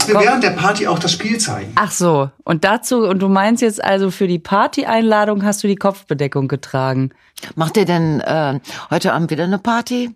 [0.06, 1.72] während der Party auch das Spiel zeigen.
[1.74, 5.76] Ach so, und dazu, und du meinst jetzt also für die Party-Einladung hast du die
[5.76, 7.10] Kopfbedeckung getragen.
[7.54, 8.60] Macht ihr denn äh,
[8.90, 10.14] heute Abend wieder eine Party?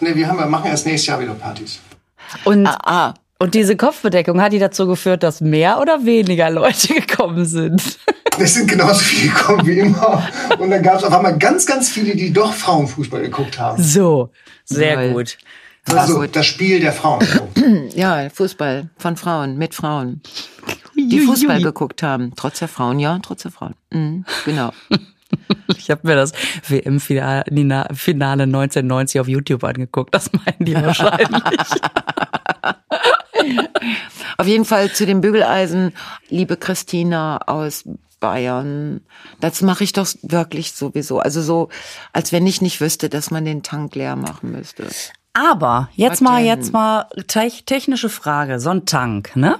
[0.00, 1.80] Nee, wir haben, wir machen erst nächstes Jahr wieder Partys.
[2.44, 3.14] Und, Ah, ah.
[3.38, 7.82] und diese Kopfbedeckung, hat die dazu geführt, dass mehr oder weniger Leute gekommen sind?
[8.38, 10.26] Es sind genauso viele gekommen wie immer.
[10.58, 13.82] Und dann gab es auf einmal ganz, ganz viele, die doch Frauenfußball geguckt haben.
[13.82, 14.30] So,
[14.64, 15.12] sehr Toll.
[15.12, 15.36] gut.
[15.86, 17.26] Also das Spiel der Frauen.
[17.94, 20.22] ja, Fußball von Frauen, mit Frauen,
[20.96, 22.32] die Fußball geguckt haben.
[22.36, 23.74] Trotz der Frauen, ja, trotz der Frauen.
[23.90, 24.72] Mhm, genau.
[25.78, 26.32] Ich habe mir das
[26.68, 30.14] WM-Finale 1990 auf YouTube angeguckt.
[30.14, 31.42] Das meinen die wahrscheinlich.
[34.38, 35.92] Auf jeden Fall zu den Bügeleisen,
[36.28, 37.84] liebe Christina aus
[38.20, 39.00] Bayern.
[39.40, 41.18] Das mache ich doch wirklich sowieso.
[41.18, 41.68] Also so,
[42.12, 44.86] als wenn ich nicht wüsste, dass man den Tank leer machen müsste.
[45.32, 48.60] Aber jetzt mal, jetzt mal te technische Frage.
[48.60, 49.58] So ein Tank, ne?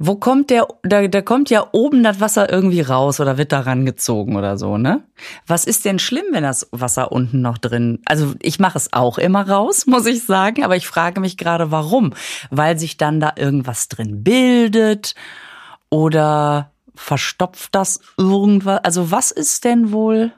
[0.00, 3.60] Wo kommt der, da, da kommt ja oben das Wasser irgendwie raus oder wird da
[3.60, 5.02] rangezogen oder so, ne?
[5.48, 9.18] Was ist denn schlimm, wenn das Wasser unten noch drin, also ich mache es auch
[9.18, 12.12] immer raus, muss ich sagen, aber ich frage mich gerade, warum?
[12.50, 15.16] Weil sich dann da irgendwas drin bildet
[15.90, 18.80] oder verstopft das irgendwas?
[18.82, 20.32] Also was ist denn wohl?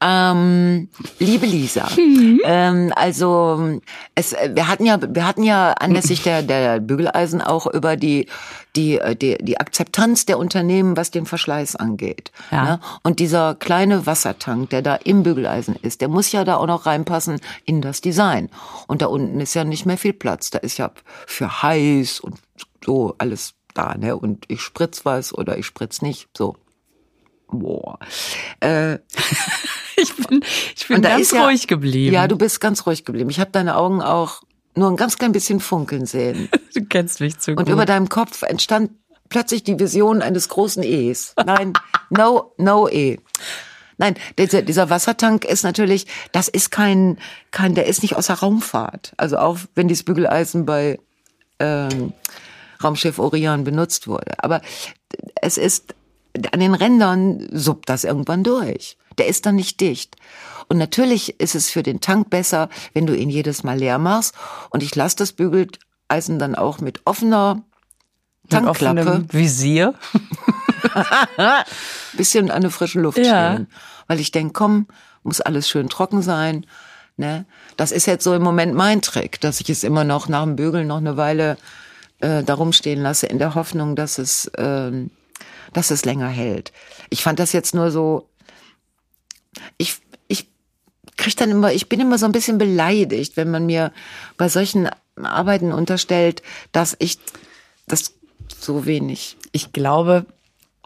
[0.00, 1.88] Ähm, liebe Lisa,
[2.44, 3.80] ähm, also
[4.14, 8.26] es, wir hatten ja, wir hatten ja anlässlich der, der Bügeleisen auch über die,
[8.74, 12.32] die, äh, die, die Akzeptanz der Unternehmen, was den Verschleiß angeht.
[12.50, 12.64] Ja.
[12.64, 12.80] Ne?
[13.02, 16.86] Und dieser kleine Wassertank, der da im Bügeleisen ist, der muss ja da auch noch
[16.86, 18.50] reinpassen in das Design.
[18.86, 20.50] Und da unten ist ja nicht mehr viel Platz.
[20.50, 20.90] Da ist ja
[21.26, 22.38] für heiß und
[22.84, 24.16] so alles da, ne?
[24.16, 26.28] Und ich spritz was oder ich spritz nicht.
[26.36, 26.56] So.
[27.48, 27.98] Boah.
[28.60, 28.98] Äh,
[29.98, 30.44] Ich bin,
[30.76, 32.14] ich bin und ganz ja- ruhig geblieben.
[32.14, 33.30] Ja, du bist ganz ruhig geblieben.
[33.30, 34.42] Ich habe deine Augen auch
[34.74, 36.50] nur ein ganz klein bisschen funkeln sehen.
[36.74, 37.68] du kennst mich zu Und gut.
[37.70, 38.90] über deinem Kopf entstand
[39.30, 41.34] plötzlich die Vision eines großen E's.
[41.46, 41.72] Nein,
[42.10, 43.18] no, no E.
[43.96, 47.16] Nein, dieser, dieser Wassertank ist natürlich, das ist kein,
[47.50, 49.14] kein, der ist nicht aus der Raumfahrt.
[49.16, 50.98] Also auch wenn dieses Bügeleisen bei
[51.58, 52.12] ähm,
[52.82, 54.42] Raumschiff Orion benutzt wurde.
[54.42, 54.60] Aber
[55.40, 55.94] es ist,
[56.52, 58.96] an den Rändern suppt das irgendwann durch.
[59.18, 60.16] Der ist dann nicht dicht.
[60.68, 64.34] Und natürlich ist es für den Tank besser, wenn du ihn jedes Mal leer machst.
[64.70, 67.62] Und ich lasse das Bügeleisen dann auch mit offener
[68.42, 69.94] Mit Tankklappe offenem Visier.
[72.16, 73.52] bisschen an der frischen Luft Ja.
[73.54, 73.68] stehen.
[74.06, 74.86] Weil ich denke, komm,
[75.22, 76.66] muss alles schön trocken sein.
[77.16, 77.46] Ne?
[77.76, 80.56] Das ist jetzt so im Moment mein Trick, dass ich es immer noch nach dem
[80.56, 81.56] Bügeln noch eine Weile
[82.20, 85.10] äh, darum stehen lasse, in der Hoffnung, dass es, ähm,
[85.72, 86.72] dass es länger hält.
[87.10, 88.28] Ich fand das jetzt nur so,
[89.78, 89.98] ich,
[90.28, 90.48] ich
[91.16, 93.92] krieg dann immer, ich bin immer so ein bisschen beleidigt, wenn man mir
[94.36, 96.42] bei solchen Arbeiten unterstellt,
[96.72, 97.18] dass ich
[97.86, 98.14] das
[98.58, 100.26] so wenig Ich glaube,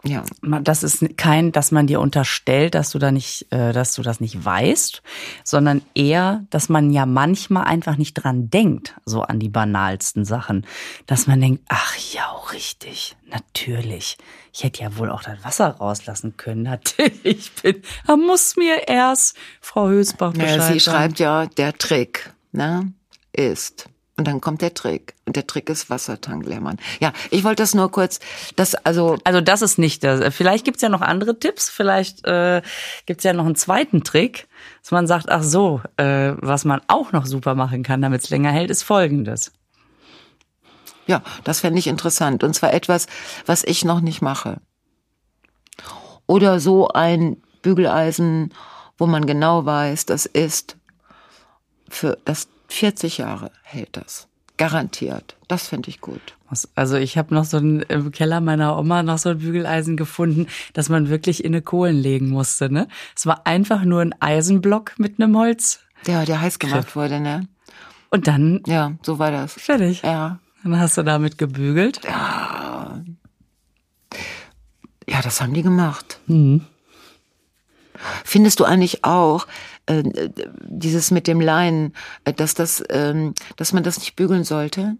[0.03, 0.23] Ja.
[0.41, 4.19] Das ist kein, dass man dir unterstellt, dass du da nicht, äh, dass du das
[4.19, 5.03] nicht weißt,
[5.43, 10.65] sondern eher, dass man ja manchmal einfach nicht dran denkt, so an die banalsten Sachen.
[11.05, 14.17] Dass man denkt, ach ja, richtig, natürlich.
[14.53, 16.63] Ich hätte ja wohl auch das Wasser rauslassen können.
[16.71, 20.97] Natürlich, ich bin, da muss mir erst Frau Hösbach Bescheid Ja, sie sagen.
[20.97, 22.91] schreibt ja, der Trick, ne,
[23.33, 23.87] ist.
[24.21, 25.15] Und dann kommt der Trick.
[25.25, 26.77] Und der Trick ist Wassertank leer machen.
[26.99, 28.19] Ja, ich wollte das nur kurz,
[28.55, 30.31] das, also, Also das ist nicht das.
[30.35, 31.71] Vielleicht gibt's ja noch andere Tipps.
[31.71, 32.61] Vielleicht äh,
[33.07, 34.47] gibt's ja noch einen zweiten Trick,
[34.83, 38.51] dass man sagt, ach so, äh, was man auch noch super machen kann, damit's länger
[38.51, 39.53] hält, ist folgendes.
[41.07, 42.43] ja, das fände ich interessant.
[42.43, 43.07] Und zwar etwas,
[43.47, 44.57] was ich noch nicht mache.
[46.27, 48.53] Oder so ein Bügeleisen,
[48.99, 50.77] wo man genau weiß, das ist
[51.89, 54.27] für das 40 Jahre hält das.
[54.57, 55.35] Garantiert.
[55.47, 56.21] Das finde ich gut.
[56.75, 60.47] Also ich habe noch so ein, im Keller meiner Oma noch so ein Bügeleisen gefunden,
[60.73, 62.71] dass man wirklich in eine Kohlen legen musste.
[62.71, 62.87] Ne?
[63.15, 67.47] Es war einfach nur ein Eisenblock mit einem Holz Der, der heiß gemacht wurde, ne?
[68.09, 69.53] und dann Ja, so war das.
[69.53, 70.01] fertig.
[70.03, 70.39] Ja.
[70.63, 72.01] Dann hast du damit gebügelt.
[72.05, 73.01] Ja,
[75.23, 76.19] das haben die gemacht.
[78.23, 79.47] Findest du eigentlich auch
[79.91, 80.29] äh,
[80.63, 84.97] dieses mit dem Leinen, äh, dass das, ähm, dass man das nicht bügeln sollte?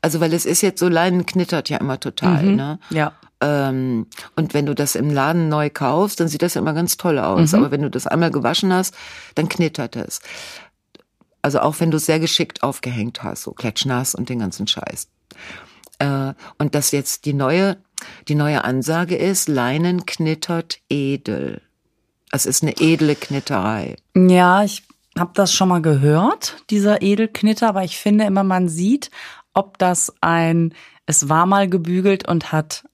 [0.00, 2.78] Also weil es ist jetzt so Leinen knittert ja immer total, ne?
[2.90, 3.12] Ja.
[3.40, 6.96] Ähm, und wenn du das im Laden neu kaufst, dann sieht das ja immer ganz
[6.96, 7.52] toll aus.
[7.54, 8.94] Aber wenn du das einmal gewaschen hast,
[9.34, 10.20] dann knittert es.
[11.42, 15.08] Also auch wenn du es sehr geschickt aufgehängt hast, so klatschnass und den ganzen Scheiß.
[15.98, 17.76] Äh, und dass jetzt die neue,
[18.28, 21.60] die neue Ansage ist, Leinen knittert edel.
[22.34, 23.94] Es ist eine edle Knitterei.
[24.16, 24.82] Ja, ich
[25.16, 29.12] habe das schon mal gehört, dieser Edelknitter, aber ich finde immer, man sieht,
[29.52, 30.74] ob das ein,
[31.06, 32.84] es war mal gebügelt und hat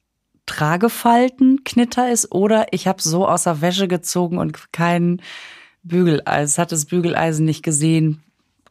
[0.45, 5.23] Tragefalten Knitter ist oder ich habe so aus der Wäsche gezogen und kein
[5.85, 8.23] Bügeleisen, hat das Bügeleisen nicht gesehen,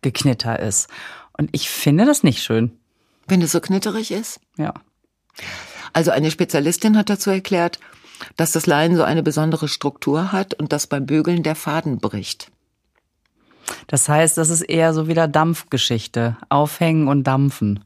[0.01, 0.87] geknitter ist.
[1.35, 2.77] Und ich finde das nicht schön.
[3.27, 4.39] Wenn es so knitterig ist.
[4.57, 4.75] Ja.
[5.93, 7.79] Also eine Spezialistin hat dazu erklärt,
[8.37, 12.51] dass das Leinen so eine besondere Struktur hat und dass beim Bügeln der Faden bricht.
[13.87, 16.37] Das heißt, das ist eher so wieder Dampfgeschichte.
[16.49, 17.83] Aufhängen und dampfen.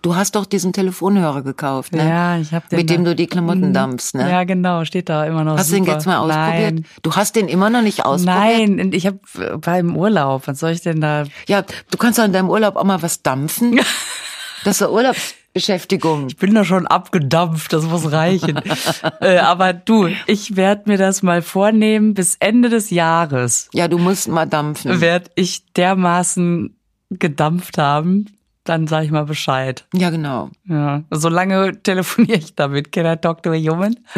[0.00, 2.08] Du hast doch diesen Telefonhörer gekauft, ne?
[2.08, 2.78] Ja, ich habe den.
[2.78, 4.30] Mit dem du die Klamotten dampfst, ne?
[4.30, 5.58] Ja, genau, steht da immer noch.
[5.58, 6.74] Hast du den jetzt mal ausprobiert?
[6.74, 6.86] Nein.
[7.02, 8.68] Du hast den immer noch nicht ausprobiert?
[8.70, 9.20] Nein, ich habe
[9.58, 11.24] beim Urlaub, was soll ich denn da?
[11.46, 13.80] Ja, du kannst doch in deinem Urlaub auch mal was dampfen.
[14.64, 14.88] Das ist ja
[15.56, 16.26] Urlaubsbeschäftigung.
[16.28, 18.60] Ich bin da schon abgedampft, das muss reichen.
[19.20, 23.98] äh, aber du, ich werde mir das mal vornehmen, bis Ende des Jahres Ja, du
[23.98, 25.00] musst mal dampfen.
[25.00, 26.76] werde ich dermaßen
[27.10, 28.26] gedampft haben,
[28.64, 29.86] dann sage ich mal Bescheid.
[29.94, 30.50] Ja, genau.
[30.68, 32.92] Ja, solange telefoniere ich damit.
[32.92, 33.96] Can I talk to a human?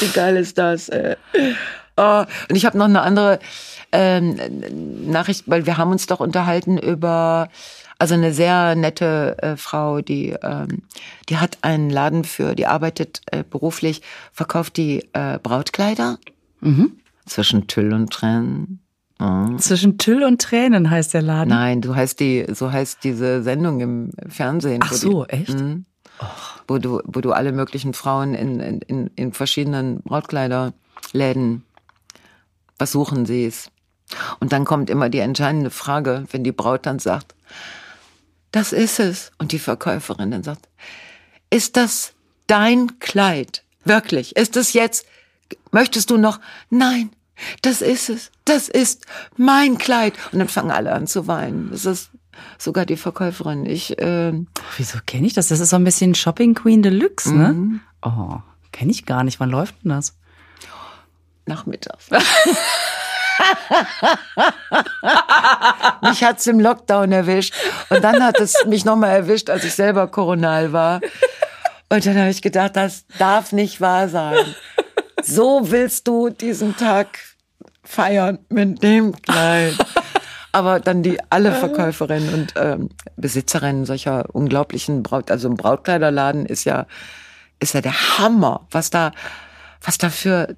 [0.00, 0.88] Wie geil ist das?
[0.88, 1.16] Äh.
[1.96, 3.38] Oh, und ich habe noch eine andere
[3.92, 4.36] ähm,
[5.06, 7.48] Nachricht, weil wir haben uns doch unterhalten über
[7.98, 10.82] also eine sehr nette äh, Frau, die ähm,
[11.28, 16.18] die hat einen Laden für, die arbeitet äh, beruflich, verkauft die äh, Brautkleider
[17.26, 18.80] zwischen Tüll und Tränen.
[19.18, 19.58] Mhm.
[19.58, 21.50] Zwischen Tüll und Tränen heißt der Laden.
[21.50, 24.80] Nein, du heißt die, so heißt diese Sendung im Fernsehen.
[24.82, 25.60] Ach wo so, die, echt?
[25.60, 25.86] Mhm.
[26.66, 31.64] Wo du, wo du alle möglichen Frauen in, in, in, verschiedenen Brautkleiderläden
[32.78, 33.70] was suchen siehst.
[34.40, 37.34] Und dann kommt immer die entscheidende Frage, wenn die Braut dann sagt,
[38.54, 39.32] das ist es.
[39.38, 40.68] Und die Verkäuferin dann sagt,
[41.50, 42.12] ist das
[42.46, 43.64] dein Kleid?
[43.84, 44.36] Wirklich?
[44.36, 45.06] Ist es jetzt,
[45.72, 46.38] möchtest du noch?
[46.70, 47.10] Nein,
[47.62, 48.30] das ist es.
[48.44, 50.14] Das ist mein Kleid.
[50.30, 51.70] Und dann fangen alle an zu weinen.
[51.70, 52.10] Das ist
[52.58, 53.66] sogar die Verkäuferin.
[53.66, 54.32] Ich, äh,
[54.76, 55.48] Wieso kenne ich das?
[55.48, 57.52] Das ist so ein bisschen Shopping Queen Deluxe, ne?
[57.52, 57.80] Mhm.
[58.02, 58.38] Oh,
[58.70, 59.40] kenne ich gar nicht.
[59.40, 60.14] Wann läuft denn das?
[61.46, 62.08] nachmittags.
[66.02, 67.54] mich hat's im Lockdown erwischt
[67.90, 71.00] und dann hat es mich nochmal erwischt, als ich selber koronal war.
[71.88, 74.44] Und dann habe ich gedacht, das darf nicht wahr sein.
[75.22, 77.18] So willst du diesen Tag
[77.82, 79.74] feiern mit dem Kleid.
[80.52, 86.64] Aber dann die alle Verkäuferinnen und ähm, Besitzerinnen solcher unglaublichen Braut, also ein Brautkleiderladen ist
[86.64, 86.86] ja
[87.60, 89.12] ist ja der Hammer, was da
[89.82, 90.56] was da für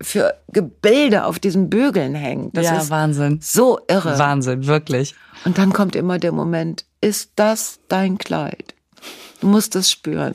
[0.00, 2.50] für Gebilde auf diesen Bügeln hängen.
[2.52, 3.40] Das ja, ist Wahnsinn.
[3.42, 4.18] so irre.
[4.18, 5.14] Wahnsinn, wirklich.
[5.44, 8.74] Und dann kommt immer der Moment, ist das dein Kleid?
[9.40, 10.34] Du musst es spüren.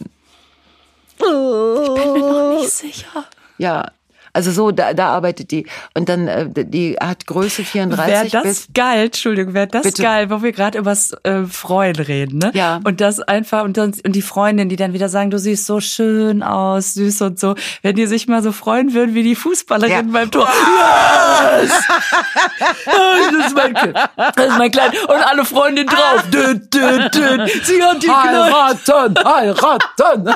[1.18, 3.26] Bin mir noch nicht sicher.
[3.58, 3.92] Ja,
[4.34, 5.68] Also so, da, da arbeitet die.
[5.94, 8.68] Und dann, äh, die hat Größe Wäre 34 das bis.
[8.74, 10.02] geil, Entschuldigung, wäre das Bitte.
[10.02, 12.52] geil, wo wir gerade übers äh, Freuen reden, ne?
[12.56, 12.80] Ja.
[12.84, 15.80] Und das einfach, und, dann, und die Freundin, die dann wieder sagen, du siehst so
[15.80, 17.54] schön aus, süß und so,
[17.84, 20.02] wenn die sich mal so freuen würden wie die Fußballerin Ja.
[20.12, 20.48] beim Tor.
[21.62, 21.72] Yes!
[22.86, 23.96] das ist mein Kind.
[24.36, 24.94] Das ist mein Kleid.
[25.04, 26.24] Und alle Freundinnen drauf.
[26.32, 27.48] Dü, dü, dü.
[27.64, 28.10] Sie hat die.
[28.10, 30.28] Heiraten, heiraten.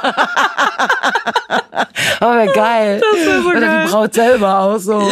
[2.19, 3.01] Aber geil.
[3.01, 3.86] wär so Oder geil.
[3.91, 5.11] Braut selber auch so.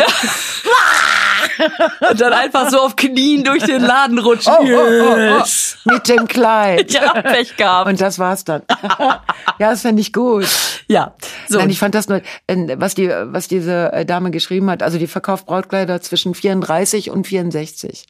[2.09, 4.53] Und dann einfach so auf Knien durch den Laden rutschen.
[4.59, 5.43] Oh, oh, oh, oh.
[5.85, 6.91] Mit dem Kleid.
[6.91, 7.89] Ja, Pech gehabt.
[7.89, 8.63] Und das war's dann.
[8.99, 9.21] ja,
[9.59, 10.47] das fände ich gut.
[10.87, 11.15] ja.
[11.47, 11.59] So.
[11.59, 14.83] Nein, ich fand das nur, was die, was diese äh, Dame geschrieben hat.
[14.83, 18.05] Also die verkauft Brautkleider zwischen 34 und 64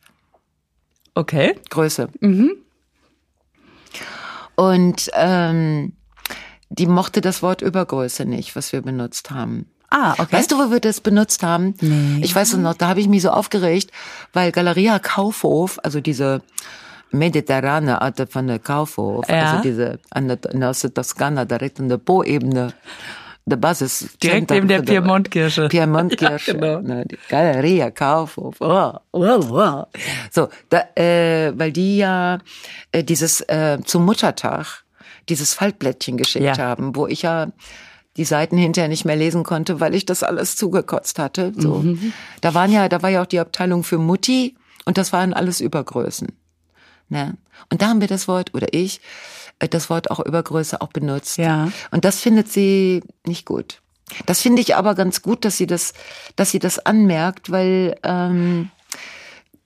[1.16, 1.55] okay.
[1.70, 2.09] Größe.
[4.55, 5.93] Und ähm,
[6.70, 9.72] die mochte das Wort Übergröße nicht, was wir benutzt haben.
[9.97, 10.27] Ah, okay.
[10.33, 11.73] Weißt du, wo wir das benutzt haben?
[11.79, 12.19] Nee.
[12.25, 13.91] Ich weiß es noch, da habe ich mich so aufgeregt,
[14.33, 16.41] weil Galeria Kaufhof, also diese
[17.11, 19.51] mediterrane Art von der Kaufhof, Ja.
[19.51, 22.73] also diese an der, in der Toskana, direkt an der Po-Ebene,
[23.45, 24.17] der Basis.
[24.21, 25.67] Direkt neben der Piemontkirche.
[25.69, 26.51] Piemontkirche.
[26.59, 26.81] Ja, genau.
[26.81, 28.55] ne, die Galeria Kaufhof.
[28.59, 29.83] Oh, oh, oh.
[30.31, 32.39] So, da, äh, weil die ja
[32.91, 34.83] äh, dieses äh, zum Muttertag
[35.29, 36.57] dieses Faltblättchen geschickt Ja.
[36.57, 37.47] haben, wo ich ja
[38.18, 41.51] die Seiten hinterher nicht mehr lesen konnte, weil ich das alles zugekotzt hatte.
[41.57, 41.76] So.
[41.76, 42.13] Mhm.
[42.41, 44.55] Da waren ja, da war ja auch die Abteilung für Mutti
[44.86, 46.30] und das waren alles Übergrößen.
[47.09, 47.38] Ne?
[47.70, 49.01] Und da haben wir das Wort, oder ich,
[49.59, 51.38] äh, das Wort auch Übergröße auch benutzt.
[51.38, 51.72] Ja.
[51.91, 53.82] Und das findet sie nicht gut.
[54.26, 55.93] Das finde ich aber ganz gut, dass sie das,
[56.36, 58.70] dass sie das anmerkt, weil ähm,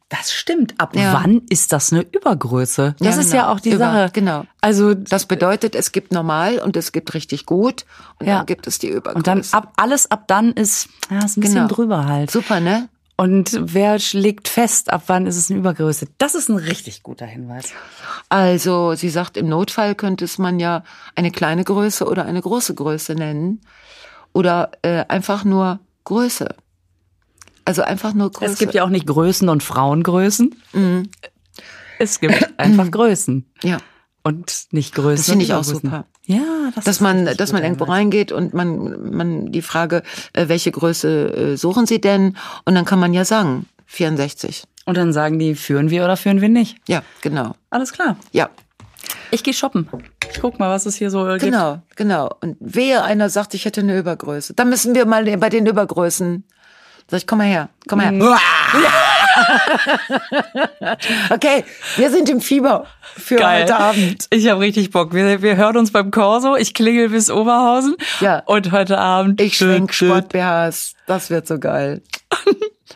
[0.09, 0.73] Das stimmt.
[0.79, 1.13] Ab Ja.
[1.13, 2.95] wann ist das eine Übergröße?
[2.97, 3.43] Das Ja, ist genau.
[3.43, 4.09] ja auch die Über- Sache.
[4.11, 4.43] genau.
[4.59, 7.85] Also das bedeutet, es gibt normal und es gibt richtig gut
[8.19, 8.37] und Ja.
[8.37, 9.15] dann gibt es die Übergröße.
[9.17, 11.67] und dann ab alles ab dann ist ja ist ein bisschen Genau.
[11.67, 12.31] drüber halt.
[12.31, 12.89] super, ne?
[13.17, 16.07] Und wer legt fest, ab wann ist es eine Übergröße?
[16.19, 17.65] Das ist ein richtig guter Hinweis.
[18.29, 20.83] Also sie sagt, im Notfall könnte es man ja
[21.15, 23.61] eine kleine Größe oder eine große Größe nennen
[24.33, 26.55] oder äh, einfach nur Größe.
[27.69, 28.51] Also einfach nur Größe.
[28.51, 30.55] Es gibt ja auch nicht Größen und Frauengrößen.
[30.73, 31.09] Mhm.
[31.99, 33.77] Es gibt einfach Größen ja.
[34.23, 35.17] und nicht Größen.
[35.17, 35.89] Das finde ich auch Übergrößen.
[35.89, 36.05] super.
[36.25, 40.03] Ja, das dass ist man, dass man irgendwo reingeht und man, man die Frage,
[40.33, 42.37] äh, welche Größe äh, suchen Sie denn?
[42.65, 44.63] Und dann kann man ja sagen 64.
[44.85, 46.77] Und dann sagen die, führen wir oder führen wir nicht.
[46.87, 47.55] Ja, genau.
[47.69, 48.17] Alles klar.
[48.31, 48.49] Ja,
[49.31, 49.87] Ich gehe shoppen.
[50.31, 51.41] Ich guck mal, was es hier so gibt.
[51.41, 52.29] genau, genau.
[52.41, 54.53] Und wehe einer sagt, ich hätte eine Übergröße.
[54.53, 56.43] Dann müssen wir mal bei den Übergrößen.
[57.09, 58.19] Sag ich, komm mal her, komm mal her.
[61.31, 61.63] okay,
[61.97, 62.85] wir sind im Fieber
[63.15, 63.63] für Geil.
[63.63, 64.27] heute Abend.
[64.29, 65.11] Ich habe richtig Bock.
[65.13, 66.55] Wir, wir hören uns beim Corso.
[66.55, 67.95] Ich klingel bis Oberhausen.
[68.19, 68.43] Ja.
[68.45, 69.41] Und heute Abend.
[69.41, 70.93] Ich schwenk Sport BHs.
[71.07, 72.01] Das wird so geil.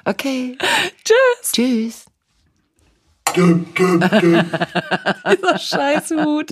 [0.05, 0.57] Okay,
[1.05, 1.51] Tschüss.
[1.53, 2.05] tschüss.
[5.31, 6.49] Dieser Scheißhut.